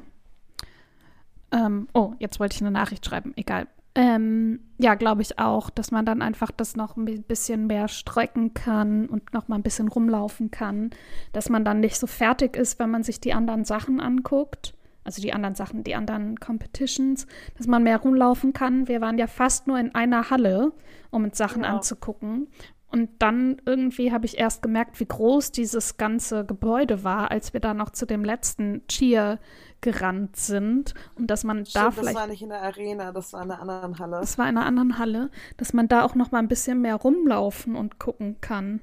Ähm, 1.51 1.87
oh, 1.93 2.13
jetzt 2.19 2.39
wollte 2.39 2.55
ich 2.55 2.61
eine 2.61 2.71
Nachricht 2.71 3.05
schreiben. 3.05 3.33
Egal. 3.35 3.67
Ähm, 3.97 4.59
ja, 4.77 4.95
glaube 4.95 5.21
ich 5.21 5.39
auch, 5.39 5.69
dass 5.69 5.89
man 5.89 6.05
dann 6.05 6.21
einfach 6.21 6.51
das 6.51 6.75
noch 6.75 6.97
ein 6.97 7.05
bisschen 7.23 7.67
mehr 7.67 7.87
strecken 7.87 8.53
kann 8.53 9.07
und 9.07 9.33
noch 9.33 9.47
mal 9.47 9.55
ein 9.55 9.63
bisschen 9.63 9.87
rumlaufen 9.87 10.51
kann, 10.51 10.89
dass 11.31 11.49
man 11.49 11.63
dann 11.63 11.79
nicht 11.79 11.97
so 11.97 12.05
fertig 12.05 12.57
ist, 12.57 12.77
wenn 12.77 12.91
man 12.91 13.03
sich 13.03 13.21
die 13.21 13.33
anderen 13.33 13.63
Sachen 13.63 14.01
anguckt, 14.01 14.73
also 15.05 15.21
die 15.21 15.31
anderen 15.31 15.55
Sachen, 15.55 15.85
die 15.85 15.95
anderen 15.95 16.37
Competitions, 16.41 17.25
dass 17.57 17.67
man 17.67 17.83
mehr 17.83 17.99
rumlaufen 17.99 18.51
kann. 18.51 18.89
Wir 18.89 18.99
waren 18.99 19.17
ja 19.17 19.27
fast 19.27 19.65
nur 19.65 19.79
in 19.79 19.95
einer 19.95 20.29
Halle, 20.29 20.73
um 21.09 21.23
uns 21.23 21.37
Sachen 21.37 21.63
ja. 21.63 21.69
anzugucken. 21.69 22.47
Und 22.92 23.10
dann 23.20 23.62
irgendwie 23.65 24.12
habe 24.12 24.25
ich 24.25 24.38
erst 24.38 24.62
gemerkt, 24.62 25.00
wie 25.00 25.06
groß 25.06 25.51
dieses 25.51 25.98
ganze 25.98 26.46
Gebäude 26.46 27.04
war, 27.04 27.32
als 27.32 27.54
wir 27.54 27.60
da 27.60 27.74
noch 27.74 27.89
zu 27.89 28.06
dem 28.06 28.24
letzten 28.24 28.88
Cheer 28.88 29.39
gerannt 29.82 30.36
sind 30.38 30.94
und 31.15 31.27
dass 31.27 31.44
man 31.44 31.65
Stimmt, 31.65 31.75
da 31.75 31.92
vielleicht. 31.92 32.15
Das 32.15 32.22
war 32.22 32.27
nicht 32.27 32.42
in 32.42 32.50
der 32.50 32.62
Arena, 32.62 33.12
das 33.12 33.34
war 33.34 33.43
in 33.43 33.52
einer 33.52 33.62
anderen 33.62 34.00
Halle. 34.00 34.19
Das 34.19 34.38
war 34.38 34.50
in 34.50 34.58
einer 34.58 34.65
anderen 34.65 34.98
Halle, 34.98 35.30
dass 35.58 35.74
man 35.74 35.88
da 35.88 36.04
auch 36.04 36.15
noch 36.15 36.32
mal 36.32 36.39
ein 36.39 36.48
bisschen 36.48 36.82
mehr 36.82 36.95
rumlaufen 36.95 37.76
und 37.76 38.00
gucken 38.00 38.38
kann. 38.41 38.82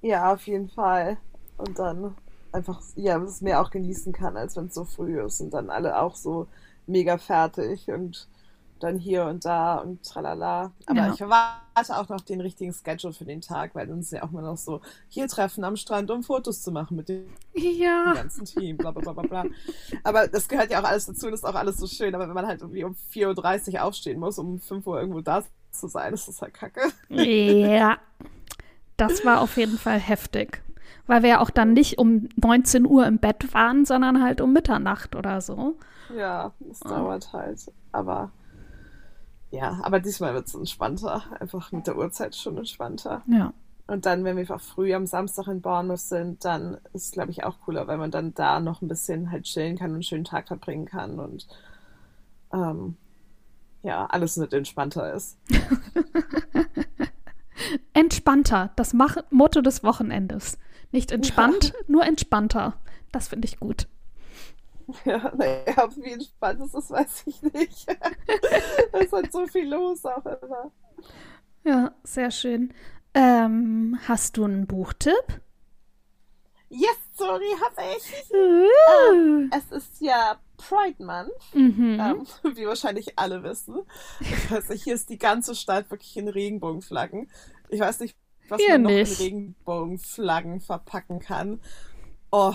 Ja, 0.00 0.32
auf 0.32 0.46
jeden 0.46 0.68
Fall. 0.68 1.18
Und 1.56 1.78
dann 1.78 2.14
einfach, 2.52 2.80
ja, 2.94 3.18
es 3.18 3.40
mehr 3.40 3.60
auch 3.60 3.70
genießen 3.70 4.12
kann, 4.12 4.36
als 4.36 4.56
wenn 4.56 4.66
es 4.66 4.74
so 4.74 4.84
früh 4.84 5.20
ist 5.20 5.40
und 5.40 5.52
dann 5.52 5.70
alle 5.70 6.00
auch 6.00 6.14
so 6.14 6.46
mega 6.86 7.18
fertig 7.18 7.88
und 7.88 8.28
dann 8.80 8.98
hier 8.98 9.24
und 9.24 9.44
da 9.44 9.76
und 9.76 10.02
tralala. 10.02 10.72
Aber 10.86 10.98
ja. 10.98 11.12
ich 11.12 11.20
erwarte 11.20 11.96
auch 11.96 12.08
noch 12.08 12.20
den 12.20 12.40
richtigen 12.40 12.72
Schedule 12.72 13.12
für 13.12 13.24
den 13.24 13.40
Tag, 13.40 13.74
weil 13.74 13.88
ist 13.98 14.12
ja 14.12 14.22
auch 14.22 14.30
mal 14.30 14.42
noch 14.42 14.56
so, 14.56 14.80
hier 15.08 15.28
treffen 15.28 15.64
am 15.64 15.76
Strand, 15.76 16.10
um 16.10 16.22
Fotos 16.22 16.62
zu 16.62 16.72
machen 16.72 16.96
mit 16.96 17.08
dem 17.08 17.26
ja. 17.54 18.12
ganzen 18.14 18.44
Team, 18.44 18.76
bla 18.76 18.90
bla 18.90 19.12
bla 19.12 19.22
bla 19.22 19.44
Aber 20.04 20.28
das 20.28 20.48
gehört 20.48 20.70
ja 20.70 20.80
auch 20.80 20.88
alles 20.88 21.06
dazu 21.06 21.26
und 21.26 21.32
ist 21.32 21.44
auch 21.44 21.54
alles 21.54 21.78
so 21.78 21.86
schön. 21.86 22.14
Aber 22.14 22.28
wenn 22.28 22.34
man 22.34 22.46
halt 22.46 22.60
irgendwie 22.60 22.84
um 22.84 22.94
4.30 23.12 23.74
Uhr 23.74 23.84
aufstehen 23.84 24.18
muss, 24.18 24.38
um 24.38 24.60
5 24.60 24.86
Uhr 24.86 25.00
irgendwo 25.00 25.20
da 25.20 25.42
zu 25.70 25.88
sein, 25.88 26.14
ist 26.14 26.28
das 26.28 26.42
halt 26.42 26.54
kacke. 26.54 26.80
Ja, 27.08 27.98
das 28.96 29.24
war 29.24 29.40
auf 29.40 29.56
jeden 29.56 29.78
Fall 29.78 29.98
heftig. 29.98 30.62
Weil 31.06 31.22
wir 31.22 31.28
ja 31.30 31.40
auch 31.40 31.50
dann 31.50 31.72
nicht 31.72 31.98
um 31.98 32.28
19 32.36 32.86
Uhr 32.86 33.06
im 33.06 33.18
Bett 33.18 33.54
waren, 33.54 33.84
sondern 33.84 34.22
halt 34.22 34.40
um 34.40 34.52
Mitternacht 34.52 35.14
oder 35.14 35.40
so. 35.40 35.76
Ja, 36.16 36.52
es 36.70 36.80
dauert 36.80 37.32
halt. 37.32 37.60
Aber 37.92 38.30
ja, 39.50 39.80
aber 39.82 40.00
diesmal 40.00 40.34
wird 40.34 40.48
es 40.48 40.54
entspannter. 40.54 41.22
Einfach 41.40 41.72
mit 41.72 41.86
der 41.86 41.96
Uhrzeit 41.96 42.34
schon 42.34 42.58
entspannter. 42.58 43.22
Ja. 43.26 43.52
Und 43.86 44.04
dann, 44.04 44.24
wenn 44.24 44.36
wir 44.36 44.40
einfach 44.40 44.60
früh 44.60 44.92
am 44.94 45.06
Samstag 45.06 45.46
in 45.46 45.60
Bournemouth 45.60 46.00
sind, 46.00 46.44
dann 46.44 46.78
ist 46.92 47.04
es, 47.04 47.10
glaube 47.12 47.30
ich, 47.30 47.44
auch 47.44 47.60
cooler, 47.64 47.86
weil 47.86 47.98
man 47.98 48.10
dann 48.10 48.34
da 48.34 48.58
noch 48.58 48.82
ein 48.82 48.88
bisschen 48.88 49.30
halt 49.30 49.44
chillen 49.44 49.78
kann 49.78 49.90
und 49.90 49.96
einen 49.96 50.02
schönen 50.02 50.24
Tag 50.24 50.48
verbringen 50.48 50.86
kann 50.86 51.20
und 51.20 51.46
ähm, 52.52 52.96
ja, 53.82 54.06
alles 54.06 54.36
nicht 54.36 54.52
entspannter 54.52 55.12
ist. 55.12 55.38
entspannter, 57.92 58.72
das 58.74 58.92
Mach 58.92 59.18
Motto 59.30 59.60
des 59.60 59.84
Wochenendes. 59.84 60.58
Nicht 60.90 61.12
entspannt, 61.12 61.66
ja. 61.66 61.74
nur 61.86 62.04
entspannter. 62.04 62.74
Das 63.12 63.28
finde 63.28 63.46
ich 63.46 63.60
gut. 63.60 63.86
Ja, 65.04 65.32
naja, 65.36 65.88
wie 65.96 66.12
entspannt 66.12 66.60
ist 66.62 66.74
das, 66.74 66.90
weiß 66.90 67.24
ich 67.26 67.42
nicht. 67.42 67.86
es 68.92 69.00
ist 69.04 69.12
halt 69.12 69.32
so 69.32 69.46
viel 69.46 69.68
los 69.68 70.04
auch 70.04 70.24
immer. 70.24 70.70
Ja, 71.64 71.94
sehr 72.04 72.30
schön. 72.30 72.72
Ähm, 73.14 73.98
hast 74.06 74.36
du 74.36 74.44
einen 74.44 74.66
Buchtipp? 74.66 75.40
Yes, 76.68 76.98
sorry, 77.14 77.50
habe 77.64 77.96
ich. 77.96 78.30
Uh. 78.30 79.12
Ähm, 79.12 79.50
es 79.52 79.72
ist 79.72 80.00
ja 80.00 80.38
Pride 80.56 81.02
Month, 81.04 81.54
mhm. 81.54 82.00
ähm, 82.00 82.26
wie 82.56 82.66
wahrscheinlich 82.66 83.18
alle 83.18 83.42
wissen. 83.42 83.82
Ich 84.20 84.50
weiß 84.50 84.68
nicht, 84.70 84.84
hier 84.84 84.94
ist 84.94 85.08
die 85.10 85.18
ganze 85.18 85.54
Stadt 85.54 85.90
wirklich 85.90 86.16
in 86.16 86.28
Regenbogenflaggen. 86.28 87.30
Ich 87.68 87.80
weiß 87.80 88.00
nicht, 88.00 88.16
was 88.48 88.60
hier 88.60 88.72
man 88.72 88.82
noch 88.82 88.90
nicht. 88.90 89.20
in 89.20 89.24
Regenbogenflaggen 89.26 90.60
verpacken 90.60 91.20
kann. 91.20 91.60
Oh, 92.30 92.54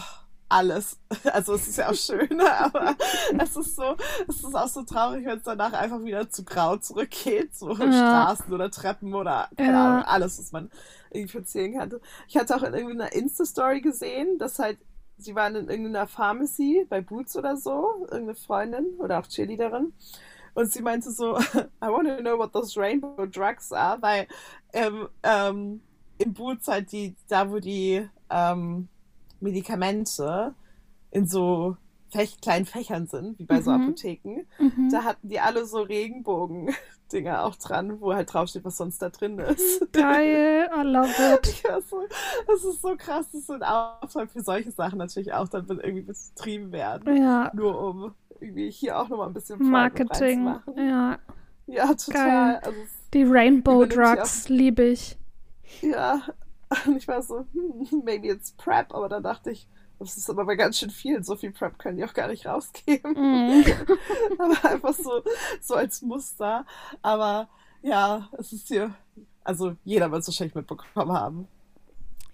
alles. 0.52 1.00
Also 1.32 1.54
es 1.54 1.68
ist 1.68 1.78
ja 1.78 1.90
auch 1.90 1.96
schön, 1.96 2.42
aber 2.60 2.96
es 3.38 3.56
ist 3.56 3.76
so, 3.76 3.96
es 4.28 4.38
ist 4.38 4.56
auch 4.56 4.68
so 4.68 4.84
traurig, 4.84 5.26
wenn 5.26 5.38
es 5.38 5.44
danach 5.44 5.74
einfach 5.74 6.04
wieder 6.04 6.30
zu 6.30 6.44
grau 6.44 6.78
zurückgeht, 6.78 7.56
so 7.56 7.74
ja. 7.74 7.92
Straßen 7.92 8.52
oder 8.54 8.72
Treppen 8.72 9.14
oder 9.14 9.50
keine 9.56 9.74
ja. 9.74 9.86
Ahnung, 9.86 10.04
alles, 10.06 10.40
was 10.40 10.52
man 10.52 10.72
irgendwie 11.12 11.38
erzählen 11.38 11.78
kann. 11.78 11.94
Ich 12.28 12.38
hatte 12.38 12.56
auch 12.56 12.64
in 12.64 12.74
irgendeiner 12.74 13.14
Insta-Story 13.14 13.82
gesehen, 13.82 14.38
dass 14.40 14.60
halt, 14.60 14.80
sie 15.18 15.36
waren 15.36 15.56
in 15.56 15.70
irgendeiner 15.70 16.08
Pharmacy 16.08 16.86
bei 16.90 17.02
Boots 17.02 17.38
oder 17.38 17.56
so, 17.56 18.08
irgendeine 18.12 18.36
Freundin 18.36 18.86
oder 18.98 19.20
auch 19.20 19.28
Cheerleaderin. 19.28 19.94
Und 20.54 20.72
sie 20.72 20.82
meinte 20.82 21.12
so, 21.12 21.38
I 21.84 21.88
want 21.88 22.08
to 22.08 22.18
know 22.18 22.38
what 22.38 22.52
those 22.52 22.80
rainbow 22.80 23.26
drugs 23.26 23.72
are, 23.72 24.02
weil 24.02 24.28
ähm, 24.74 25.08
ähm, 25.24 25.82
im 26.18 26.34
Boots 26.34 26.68
halt 26.68 26.92
die, 26.92 27.16
da 27.28 27.50
wo 27.50 27.60
die 27.60 28.08
ähm, 28.30 28.88
Medikamente 29.42 30.54
in 31.12 31.28
so 31.28 31.78
Fech 32.10 32.42
kleinen 32.42 32.66
Fächern 32.66 33.08
sind, 33.08 33.40
wie 33.40 33.46
bei 33.46 33.58
mhm. 33.58 33.64
so 33.64 33.72
Apotheken, 33.72 34.46
mhm. 34.60 34.90
da 34.92 35.04
hatten 35.04 35.30
die 35.30 35.40
alle 35.40 35.66
so 35.66 35.82
Regenbogen-Dinger 35.82 37.46
auch 37.46 37.56
dran, 37.56 38.02
wo 38.02 38.14
halt 38.14 38.34
draufsteht, 38.34 38.66
was 38.66 38.78
sonst 38.78 39.02
da 39.02 39.10
drin 39.10 39.40
ist. 39.40 39.82
Geil, 39.94 40.70
I 40.76 40.82
love 40.84 41.10
it. 41.10 41.64
Ja, 41.68 41.80
so, 41.82 42.06
das 42.48 42.64
ist 42.66 42.82
so 42.82 42.96
krass, 42.98 43.28
das 43.32 43.48
sind 43.48 43.64
auch 43.64 44.10
für 44.10 44.42
solche 44.42 44.72
Sachen 44.72 44.98
natürlich 44.98 45.32
auch 45.34 45.48
dann 45.48 45.68
irgendwie 45.68 46.02
betrieben 46.02 46.72
werden. 46.72 47.16
Ja. 47.16 47.52
Nur 47.54 47.80
um 47.82 48.14
irgendwie 48.42 48.72
hier 48.72 49.00
auch 49.00 49.08
nochmal 49.08 49.28
ein 49.28 49.34
bisschen 49.34 49.62
Marketing. 49.70 50.56
Ja. 50.76 51.18
Ja, 51.68 51.94
total. 51.94 52.58
Also, 52.58 52.78
die 53.14 53.24
Rainbow 53.24 53.86
Drugs 53.86 54.50
liebe 54.50 54.84
ich. 54.84 55.18
Ja, 55.82 56.22
und 56.86 56.98
ich 56.98 57.08
war 57.08 57.22
so, 57.22 57.46
hm, 57.54 58.04
maybe 58.04 58.28
it's 58.28 58.52
Prep, 58.52 58.94
aber 58.94 59.10
dann 59.10 59.24
dachte 59.24 59.52
ich, 59.52 59.68
das 60.00 60.18
ist 60.18 60.30
aber 60.30 60.56
ganz 60.56 60.80
schön 60.80 60.90
viel. 60.90 61.24
So 61.24 61.36
viel 61.36 61.52
Prep 61.52 61.78
können 61.78 61.98
die 61.98 62.04
auch 62.04 62.14
gar 62.14 62.28
nicht 62.28 62.48
rausgeben. 62.48 63.12
Mm. 63.14 63.64
aber 64.40 64.66
einfach 64.70 64.96
so, 64.96 65.22
so 65.62 65.76
als 65.76 66.02
Muster. 66.02 66.66
Aber 67.04 67.50
ja, 67.84 68.28
es 68.40 68.52
ist 68.52 68.68
hier, 68.68 68.96
also 69.44 69.76
jeder 69.84 70.12
wird 70.12 70.22
es 70.22 70.28
wahrscheinlich 70.28 70.56
mitbekommen 70.56 71.12
haben. 71.12 71.48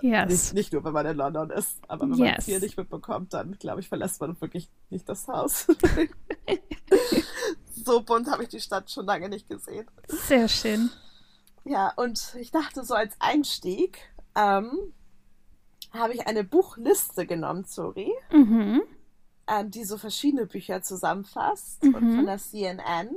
Yes. 0.01 0.29
Nicht, 0.29 0.53
nicht, 0.53 0.73
nur, 0.73 0.83
wenn 0.85 0.93
man 0.93 1.07
in 1.07 1.17
London 1.17 1.49
ist, 1.49 1.79
aber 1.87 2.03
wenn 2.03 2.11
yes. 2.11 2.19
man 2.19 2.35
es 2.35 2.45
hier 2.45 2.59
nicht 2.59 2.77
mitbekommt, 2.77 3.33
dann 3.33 3.57
glaube 3.57 3.81
ich, 3.81 3.89
verlässt 3.89 4.21
man 4.21 4.39
wirklich 4.39 4.69
nicht 4.89 5.09
das 5.09 5.27
Haus. 5.27 5.67
so 7.85 8.01
bunt 8.01 8.31
habe 8.31 8.43
ich 8.43 8.49
die 8.49 8.61
Stadt 8.61 8.89
schon 8.91 9.05
lange 9.05 9.27
nicht 9.27 9.49
gesehen. 9.49 9.87
Sehr 10.07 10.47
schön. 10.47 10.89
Ja, 11.65 11.91
und 11.97 12.33
ich 12.39 12.51
dachte 12.51 12.85
so 12.85 12.93
als 12.93 13.15
Einstieg 13.19 13.99
ähm, 14.37 14.93
habe 15.91 16.13
ich 16.13 16.27
eine 16.27 16.43
Buchliste 16.43 17.25
genommen, 17.25 17.65
sorry, 17.65 18.11
mhm. 18.31 18.83
ähm, 19.47 19.71
die 19.71 19.83
so 19.83 19.97
verschiedene 19.97 20.45
Bücher 20.45 20.81
zusammenfasst 20.81 21.83
mhm. 21.83 21.95
und 21.95 22.15
von 22.15 22.25
der 22.25 22.37
CNN, 22.37 23.09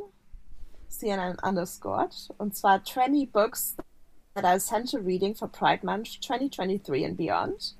CNN 0.88 1.36
underscored, 1.42 2.30
und 2.38 2.56
zwar 2.56 2.82
20 2.82 3.30
Books 3.30 3.76
that 4.34 4.44
are 4.44 4.56
essential 4.56 5.02
reading 5.02 5.34
for 5.34 5.48
Pride 5.48 5.84
Month 5.84 6.20
2023 6.20 7.04
and 7.04 7.16
beyond. 7.16 7.76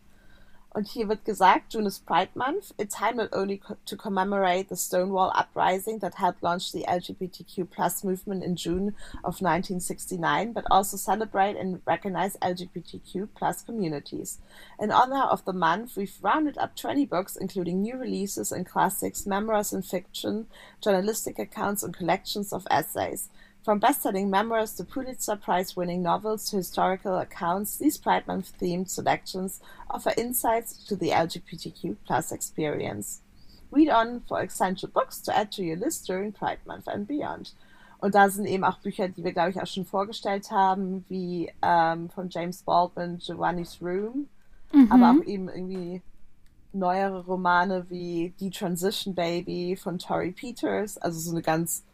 Und 0.72 0.87
hier 0.87 1.09
wird 1.09 1.24
gesagt, 1.24 1.74
June 1.74 1.87
is 1.87 1.98
Pride 1.98 2.30
Month, 2.35 2.72
a 2.78 2.85
time 2.85 3.16
not 3.16 3.33
only 3.33 3.59
co 3.59 3.76
to 3.87 3.96
commemorate 3.96 4.68
the 4.68 4.76
Stonewall 4.76 5.33
uprising 5.35 5.98
that 5.98 6.14
helped 6.14 6.44
launch 6.44 6.70
the 6.70 6.85
LGBTQ 6.87 7.68
plus 7.68 8.04
movement 8.04 8.44
in 8.44 8.54
June 8.54 8.94
of 9.24 9.42
1969, 9.42 10.52
but 10.52 10.64
also 10.70 10.96
celebrate 10.96 11.56
and 11.56 11.80
recognize 11.87 12.37
LGBTQ 12.37 13.28
plus 13.35 13.62
communities. 13.62 14.38
In 14.78 14.92
honor 14.92 15.24
of 15.24 15.44
the 15.44 15.52
month, 15.52 15.96
we've 15.96 16.16
rounded 16.22 16.56
up 16.56 16.76
20 16.76 17.04
books, 17.04 17.35
including 17.35 17.83
new 17.83 17.96
releases 17.96 18.52
and 18.52 18.64
classics, 18.64 19.26
memoirs 19.26 19.72
and 19.72 19.85
fiction, 19.85 20.46
journalistic 20.80 21.40
accounts, 21.40 21.83
and 21.83 21.96
collections 21.96 22.52
of 22.52 22.68
essays. 22.70 23.28
From 23.62 23.79
best-selling 23.79 24.31
memoirs 24.31 24.75
to 24.77 24.85
Pulitzer 24.85 25.37
Prize-winning 25.37 26.03
novels 26.03 26.49
to 26.49 26.57
historical 26.57 27.18
accounts, 27.18 27.77
these 27.77 27.99
Pride 27.99 28.27
Month-themed 28.27 28.88
selections 28.88 29.61
offer 29.90 30.14
insights 30.16 30.83
to 30.85 30.96
the 30.96 31.11
LGBTQ 31.11 31.96
plus 32.07 32.33
experience. 32.33 33.20
Read 33.70 33.90
on 33.90 34.23
for 34.27 34.40
essential 34.40 34.88
books 34.88 35.18
to 35.20 35.37
add 35.37 35.53
to 35.53 35.62
your 35.62 35.77
list 35.77 36.07
during 36.07 36.33
Pride 36.33 36.61
Month 36.66 36.88
and 36.88 37.07
beyond. 37.07 37.53
Und 37.99 38.14
da 38.14 38.31
sind 38.31 38.46
eben 38.46 38.64
auch 38.64 38.79
Bücher, 38.79 39.09
die 39.09 39.23
wir, 39.23 39.33
glaube 39.33 39.51
ich, 39.51 39.61
auch 39.61 39.66
schon 39.66 39.85
vorgestellt 39.85 40.51
haben, 40.51 41.05
wie 41.09 41.53
ähm, 41.61 42.09
von 42.09 42.31
James 42.31 42.62
Baldwin, 42.62 43.18
Giovanni's 43.18 43.77
Room, 43.83 44.29
mhm. 44.73 44.90
aber 44.90 45.11
auch 45.11 45.27
eben 45.27 45.51
irgendwie 45.51 46.01
neuere 46.73 47.27
Romane 47.27 47.85
wie 47.90 48.33
Die 48.40 48.49
Transition 48.49 49.14
Baby 49.14 49.77
von 49.77 49.99
Tori 49.99 50.33
Peters, 50.33 50.96
also 50.96 51.20
so 51.20 51.33
eine 51.33 51.42
ganz 51.42 51.85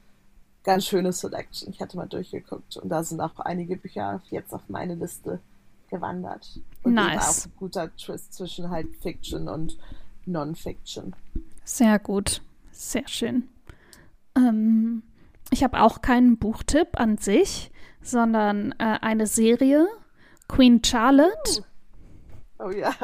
ganz 0.67 0.85
schöne 0.85 1.13
Selection. 1.13 1.71
Ich 1.71 1.81
hatte 1.81 1.97
mal 1.97 2.09
durchgeguckt 2.09 2.77
und 2.77 2.91
da 2.91 3.03
sind 3.03 3.21
auch 3.21 3.39
einige 3.39 3.77
Bücher 3.77 4.21
jetzt 4.31 4.53
auf 4.53 4.69
meine 4.69 4.97
Liste 4.97 5.41
gewandert. 5.89 6.61
Und 6.83 6.95
nice. 6.95 7.47
auch 7.47 7.47
ein 7.47 7.53
guter 7.57 7.97
Twist 7.97 8.35
zwischen 8.35 8.69
halt 8.69 8.89
Fiction 9.01 9.49
und 9.49 9.79
Non-Fiction. 10.27 11.15
Sehr 11.65 12.01
gut. 12.01 12.43
Sehr 12.73 13.07
schön. 13.07 13.49
Ähm, 14.37 15.05
ich 15.51 15.63
habe 15.63 15.81
auch 15.81 16.03
keinen 16.03 16.37
Buchtipp 16.37 16.99
an 16.99 17.17
sich, 17.17 17.71
sondern 18.03 18.73
äh, 18.73 18.99
eine 19.01 19.29
Serie. 19.29 19.87
Queen 20.49 20.83
Charlotte. 20.85 21.61
Oh. 21.61 21.65
Oh 22.59 22.71
ja. 22.71 22.95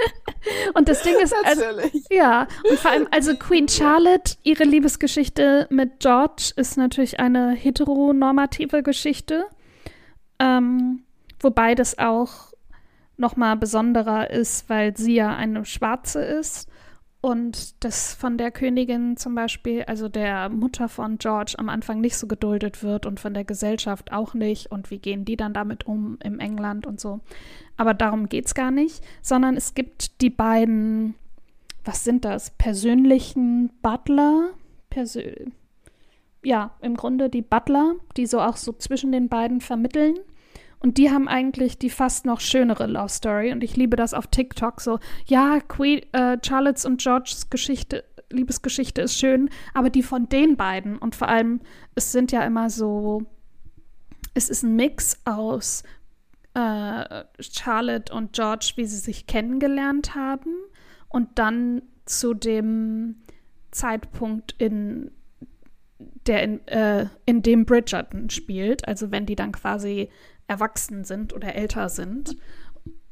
und 0.74 0.88
das 0.88 1.02
Ding 1.02 1.16
ist, 1.20 1.34
also, 1.44 1.62
ja, 2.10 2.46
und 2.70 2.78
vor 2.78 2.90
allem, 2.92 3.08
also 3.10 3.34
Queen 3.38 3.68
Charlotte, 3.68 4.36
ihre 4.44 4.64
Liebesgeschichte 4.64 5.66
mit 5.70 6.00
George 6.00 6.52
ist 6.56 6.76
natürlich 6.76 7.18
eine 7.18 7.52
heteronormative 7.52 8.82
Geschichte, 8.82 9.46
ähm, 10.38 11.02
wobei 11.40 11.74
das 11.74 11.98
auch 11.98 12.52
noch 13.16 13.36
mal 13.36 13.56
besonderer 13.56 14.30
ist, 14.30 14.68
weil 14.68 14.96
sie 14.96 15.14
ja 15.14 15.34
eine 15.34 15.64
Schwarze 15.64 16.22
ist 16.22 16.68
und 17.26 17.82
das 17.82 18.14
von 18.14 18.38
der 18.38 18.52
Königin 18.52 19.16
zum 19.16 19.34
Beispiel, 19.34 19.82
also 19.82 20.08
der 20.08 20.48
Mutter 20.48 20.88
von 20.88 21.18
George, 21.18 21.54
am 21.58 21.68
Anfang 21.68 22.00
nicht 22.00 22.16
so 22.16 22.28
geduldet 22.28 22.84
wird 22.84 23.04
und 23.04 23.18
von 23.18 23.34
der 23.34 23.42
Gesellschaft 23.42 24.12
auch 24.12 24.32
nicht. 24.32 24.70
Und 24.70 24.92
wie 24.92 24.98
gehen 24.98 25.24
die 25.24 25.36
dann 25.36 25.52
damit 25.52 25.88
um 25.88 26.18
im 26.22 26.38
England 26.38 26.86
und 26.86 27.00
so. 27.00 27.18
Aber 27.76 27.94
darum 27.94 28.28
geht 28.28 28.46
es 28.46 28.54
gar 28.54 28.70
nicht, 28.70 29.02
sondern 29.22 29.56
es 29.56 29.74
gibt 29.74 30.20
die 30.20 30.30
beiden, 30.30 31.16
was 31.84 32.04
sind 32.04 32.24
das, 32.24 32.50
persönlichen 32.50 33.70
Butler, 33.82 34.50
Persö 34.88 35.32
ja, 36.44 36.76
im 36.80 36.96
Grunde 36.96 37.28
die 37.28 37.42
Butler, 37.42 37.96
die 38.16 38.26
so 38.26 38.40
auch 38.40 38.56
so 38.56 38.72
zwischen 38.72 39.10
den 39.10 39.28
beiden 39.28 39.60
vermitteln. 39.60 40.14
Und 40.78 40.98
die 40.98 41.10
haben 41.10 41.26
eigentlich 41.26 41.78
die 41.78 41.90
fast 41.90 42.26
noch 42.26 42.40
schönere 42.40 42.86
Love 42.86 43.08
Story. 43.08 43.52
Und 43.52 43.64
ich 43.64 43.76
liebe 43.76 43.96
das 43.96 44.14
auf 44.14 44.26
TikTok 44.26 44.80
so. 44.80 44.98
Ja, 45.26 45.60
Queen, 45.60 46.02
äh, 46.12 46.38
Charlottes 46.44 46.84
und 46.84 47.00
Georges 47.00 47.50
Geschichte, 47.50 48.04
Liebesgeschichte 48.30 49.02
ist 49.02 49.18
schön, 49.18 49.50
aber 49.74 49.90
die 49.90 50.02
von 50.02 50.28
den 50.28 50.56
beiden 50.56 50.98
und 50.98 51.14
vor 51.14 51.28
allem, 51.28 51.60
es 51.94 52.12
sind 52.12 52.32
ja 52.32 52.42
immer 52.42 52.70
so, 52.70 53.22
es 54.34 54.48
ist 54.48 54.64
ein 54.64 54.74
Mix 54.74 55.20
aus 55.24 55.84
äh, 56.54 57.24
Charlotte 57.40 58.12
und 58.12 58.32
George, 58.32 58.72
wie 58.76 58.84
sie 58.84 58.98
sich 58.98 59.26
kennengelernt 59.26 60.14
haben 60.14 60.54
und 61.08 61.38
dann 61.38 61.82
zu 62.04 62.34
dem 62.34 63.22
Zeitpunkt 63.70 64.54
in 64.58 65.10
der 66.26 66.42
in, 66.42 66.68
äh, 66.68 67.06
in 67.24 67.42
dem 67.42 67.64
Bridgerton 67.64 68.28
spielt, 68.30 68.86
also 68.88 69.10
wenn 69.10 69.26
die 69.26 69.36
dann 69.36 69.52
quasi 69.52 70.10
erwachsen 70.48 71.04
sind 71.04 71.32
oder 71.32 71.54
älter 71.54 71.88
sind. 71.88 72.36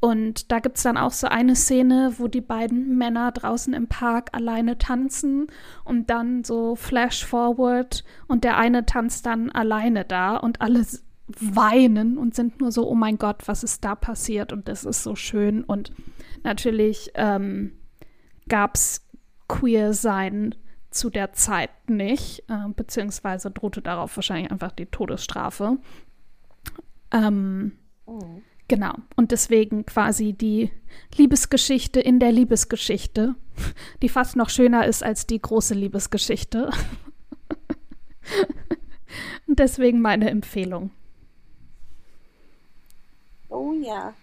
Und 0.01 0.53
da 0.53 0.59
gibt 0.59 0.77
es 0.77 0.83
dann 0.83 0.99
auch 0.99 1.12
so 1.12 1.29
eine 1.29 1.57
Szene, 1.57 2.12
wo 2.18 2.29
die 2.29 2.42
beiden 2.42 2.99
Männer 2.99 3.33
draußen 3.33 3.73
im 3.73 3.88
Park 3.88 4.29
alleine 4.33 4.77
tanzen 4.77 5.47
und 5.83 6.11
dann 6.11 6.44
so 6.44 6.77
Flash 6.77 7.25
Forward 7.25 8.05
und 8.29 8.44
der 8.44 8.59
eine 8.59 8.85
tanzt 8.85 9.25
dann 9.25 9.51
alleine 9.51 10.05
da 10.05 10.37
und 10.37 10.61
alle 10.61 10.85
weinen 11.27 12.18
und 12.18 12.35
sind 12.35 12.61
nur 12.61 12.70
so, 12.70 12.87
oh 12.87 12.94
mein 12.94 13.16
Gott, 13.16 13.49
was 13.49 13.64
ist 13.64 13.83
da 13.83 13.94
passiert? 13.94 14.53
Und 14.53 14.68
das 14.68 14.85
ist 14.85 15.03
so 15.03 15.16
schön. 15.16 15.64
Und 15.64 15.90
natürlich 16.42 17.12
ähm, 17.14 17.73
gab 18.47 18.75
es 18.75 19.09
queer 19.49 19.94
sein 19.94 20.55
zu 20.90 21.11
der 21.11 21.33
Zeit 21.33 21.70
nicht, 21.88 22.44
äh, 22.49 22.68
beziehungsweise 22.77 23.51
drohte 23.51 23.83
darauf 23.83 24.14
wahrscheinlich 24.16 24.51
einfach 24.51 24.73
die 24.73 24.87
Todesstrafe. 24.87 25.79
Ähm, 27.14 27.72
oh. 28.07 28.20
Genau. 28.68 28.94
Und 29.16 29.31
deswegen 29.31 29.87
quasi 29.87 30.33
die 30.33 30.70
Liebesgeschichte 31.16 32.00
in 32.00 32.18
der 32.18 32.33
Liebesgeschichte, 32.33 33.35
die 34.03 34.09
fast 34.09 34.37
noch 34.37 34.50
schöner 34.50 34.87
ist 34.87 35.03
als 35.05 35.27
die 35.27 35.40
große 35.40 35.74
Liebesgeschichte. 35.74 36.70
Und 39.46 39.59
deswegen 39.59 40.00
meine 40.00 40.31
Empfehlung. 40.31 40.90
Oh 43.48 43.72
ja. 43.74 44.14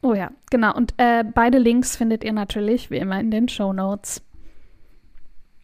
Oh 0.00 0.14
ja, 0.14 0.30
genau. 0.50 0.74
Und 0.74 0.94
äh, 0.96 1.24
beide 1.24 1.58
Links 1.58 1.96
findet 1.96 2.24
ihr 2.24 2.32
natürlich 2.32 2.90
wie 2.90 2.96
immer 2.96 3.20
in 3.20 3.30
den 3.30 3.48
Show 3.48 3.72
Notes. 3.72 4.22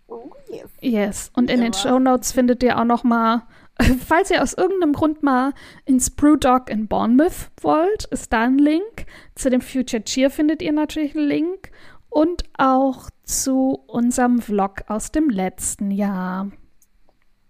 Oh 0.09 0.31
yes. 0.51 0.71
Yes. 0.81 1.31
Und 1.35 1.51
in 1.51 1.61
den 1.61 1.73
Show 1.73 1.99
Notes 1.99 2.33
findet 2.33 2.63
ihr 2.63 2.79
auch 2.79 2.85
noch 2.85 3.05
mal 3.05 3.47
Falls 4.07 4.31
ihr 4.31 4.43
aus 4.43 4.55
irgendeinem 4.55 4.93
Grund 4.93 5.23
mal 5.23 5.53
ins 5.85 6.11
Brewdog 6.11 6.71
in 6.71 6.89
Bournemouth 6.89 7.51
wollt, 7.61 8.07
ist 8.07 8.33
da 8.33 8.43
ein 8.43 8.59
Link. 8.59 9.07
Zu 9.35 9.51
dem 9.51 9.61
Future 9.61 10.03
Cheer 10.03 10.31
findet 10.31 10.63
ihr 10.63 10.73
natürlich 10.73 11.17
einen 11.17 11.29
Link. 11.29 11.71
Und 12.11 12.45
auch 12.57 13.11
zu 13.23 13.83
unserem 13.87 14.41
Vlog 14.41 14.85
aus 14.89 15.13
dem 15.13 15.29
letzten 15.29 15.91
Jahr. 15.91 16.51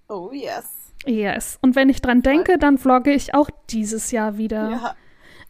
Oh 0.09 0.31
yes. 0.33 0.93
Yes. 1.07 1.59
Und 1.63 1.77
wenn 1.77 1.89
ich 1.89 2.03
dran 2.03 2.23
denke, 2.23 2.59
dann 2.59 2.77
vlogge 2.77 3.13
ich 3.13 3.35
auch 3.35 3.49
dieses 3.71 4.11
Jahr 4.11 4.37
wieder. 4.37 4.71
Ja. 4.71 4.97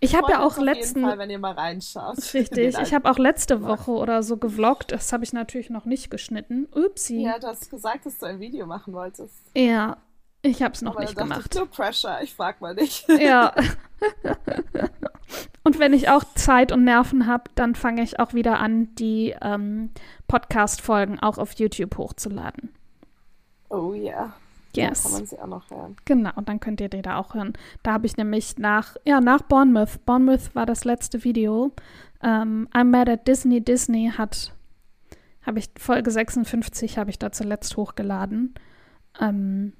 Ich 0.00 0.14
habe 0.14 0.30
ja 0.30 0.44
auch 0.44 0.58
letzten. 0.58 1.02
Fall, 1.02 1.18
wenn 1.18 1.30
ihr 1.30 1.38
mal 1.38 1.54
reinschaut. 1.54 2.18
Richtig. 2.34 2.76
Ich 2.82 2.94
habe 2.94 3.10
auch 3.10 3.18
letzte 3.18 3.62
Woche 3.62 3.90
oder 3.90 4.22
so 4.22 4.36
gevloggt. 4.36 4.92
Das 4.92 5.12
habe 5.12 5.24
ich 5.24 5.32
natürlich 5.32 5.70
noch 5.70 5.86
nicht 5.86 6.10
geschnitten. 6.10 6.68
Upsi. 6.72 7.22
Ja, 7.22 7.38
du 7.38 7.48
hast 7.48 7.70
gesagt, 7.70 8.06
dass 8.06 8.18
du 8.18 8.26
ein 8.26 8.38
Video 8.38 8.66
machen 8.66 8.92
wolltest. 8.92 9.50
Ja, 9.56 9.96
ich 10.48 10.62
habe 10.62 10.74
es 10.74 10.82
noch 10.82 10.96
Aber 10.96 11.02
nicht 11.02 11.16
gemacht. 11.16 11.54
Ich, 11.54 11.58
no 11.58 11.66
pressure, 11.66 12.22
ich 12.22 12.34
frag 12.34 12.60
mal 12.60 12.74
nicht. 12.74 13.08
Ja. 13.08 13.54
und 15.64 15.78
wenn 15.78 15.92
ich 15.92 16.08
auch 16.08 16.24
Zeit 16.34 16.72
und 16.72 16.84
Nerven 16.84 17.26
habe, 17.26 17.44
dann 17.54 17.74
fange 17.74 18.02
ich 18.02 18.18
auch 18.18 18.34
wieder 18.34 18.58
an, 18.58 18.94
die 18.96 19.34
ähm, 19.40 19.90
Podcast-Folgen 20.26 21.18
auch 21.20 21.38
auf 21.38 21.52
YouTube 21.52 21.96
hochzuladen. 21.96 22.74
Oh 23.70 23.92
ja. 23.92 24.34
Yes. 24.74 25.02
Da 25.02 25.08
kann 25.08 25.18
man 25.18 25.26
sie 25.26 25.38
auch 25.38 25.46
noch 25.46 25.70
hören. 25.70 25.96
Genau, 26.04 26.30
und 26.36 26.48
dann 26.48 26.60
könnt 26.60 26.80
ihr 26.80 26.88
die 26.88 27.02
da 27.02 27.18
auch 27.18 27.34
hören. 27.34 27.54
Da 27.82 27.92
habe 27.92 28.06
ich 28.06 28.16
nämlich 28.16 28.58
nach, 28.58 28.96
ja, 29.04 29.20
nach 29.20 29.42
Bournemouth. 29.42 30.04
Bournemouth 30.04 30.54
war 30.54 30.66
das 30.66 30.84
letzte 30.84 31.24
Video. 31.24 31.72
Ähm, 32.22 32.68
I'm 32.72 32.84
Mad 32.84 33.10
at 33.10 33.26
Disney. 33.26 33.60
Disney 33.60 34.12
hat, 34.16 34.54
habe 35.42 35.58
ich, 35.58 35.70
Folge 35.78 36.10
56 36.10 36.98
habe 36.98 37.10
ich 37.10 37.18
da 37.18 37.32
zuletzt 37.32 37.76
hochgeladen. 37.76 38.54
Ähm, 39.20 39.72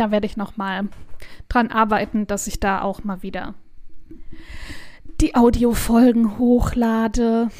da 0.00 0.10
werde 0.10 0.26
ich 0.26 0.38
noch 0.38 0.56
mal 0.56 0.88
dran 1.48 1.70
arbeiten, 1.70 2.26
dass 2.26 2.46
ich 2.46 2.58
da 2.58 2.80
auch 2.80 3.04
mal 3.04 3.22
wieder 3.22 3.54
die 5.20 5.34
Audiofolgen 5.34 6.38
hochlade. 6.38 7.50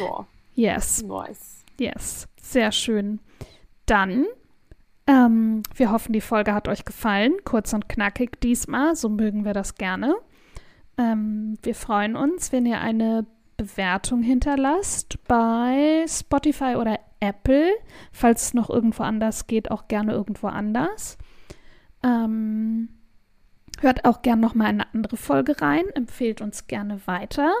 ja. 0.00 0.26
Yes. 0.54 1.02
Nice. 1.02 1.64
Yes. 1.78 2.26
Sehr 2.40 2.72
schön. 2.72 3.20
Dann, 3.84 4.24
ähm, 5.06 5.62
wir 5.74 5.90
hoffen, 5.90 6.14
die 6.14 6.22
Folge 6.22 6.54
hat 6.54 6.68
euch 6.68 6.86
gefallen. 6.86 7.34
Kurz 7.44 7.74
und 7.74 7.88
knackig 7.88 8.40
diesmal. 8.40 8.96
So 8.96 9.10
mögen 9.10 9.44
wir 9.44 9.52
das 9.52 9.74
gerne. 9.74 10.14
Ähm, 10.96 11.58
wir 11.62 11.74
freuen 11.74 12.16
uns, 12.16 12.50
wenn 12.50 12.64
ihr 12.64 12.80
eine 12.80 13.26
Bewertung 13.58 14.22
hinterlasst 14.22 15.22
bei 15.24 16.06
Spotify 16.08 16.76
oder 16.76 16.98
Apple. 17.28 17.72
Falls 18.12 18.42
es 18.42 18.54
noch 18.54 18.70
irgendwo 18.70 19.02
anders 19.02 19.46
geht, 19.46 19.70
auch 19.70 19.88
gerne 19.88 20.12
irgendwo 20.12 20.46
anders. 20.48 21.18
Ähm, 22.02 22.88
hört 23.80 24.04
auch 24.04 24.22
gerne 24.22 24.42
noch 24.42 24.54
mal 24.54 24.66
eine 24.66 24.92
andere 24.92 25.16
Folge 25.16 25.60
rein. 25.60 25.84
Empfehlt 25.94 26.40
uns 26.40 26.66
gerne 26.66 27.06
weiter. 27.06 27.52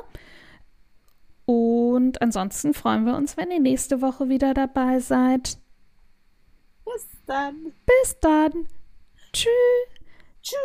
Und 1.46 2.22
ansonsten 2.22 2.74
freuen 2.74 3.04
wir 3.04 3.16
uns, 3.16 3.36
wenn 3.36 3.50
ihr 3.50 3.60
nächste 3.60 4.00
Woche 4.00 4.28
wieder 4.28 4.54
dabei 4.54 4.98
seid. 5.00 5.58
Bis 6.84 7.08
dann. 7.26 7.72
Bis 7.86 8.18
dann. 8.20 8.68
Tschüss. 9.32 9.50
Tschüss. 10.42 10.64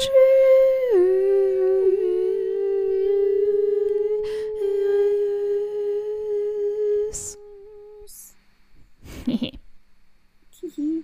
Hehe. 10.51 11.03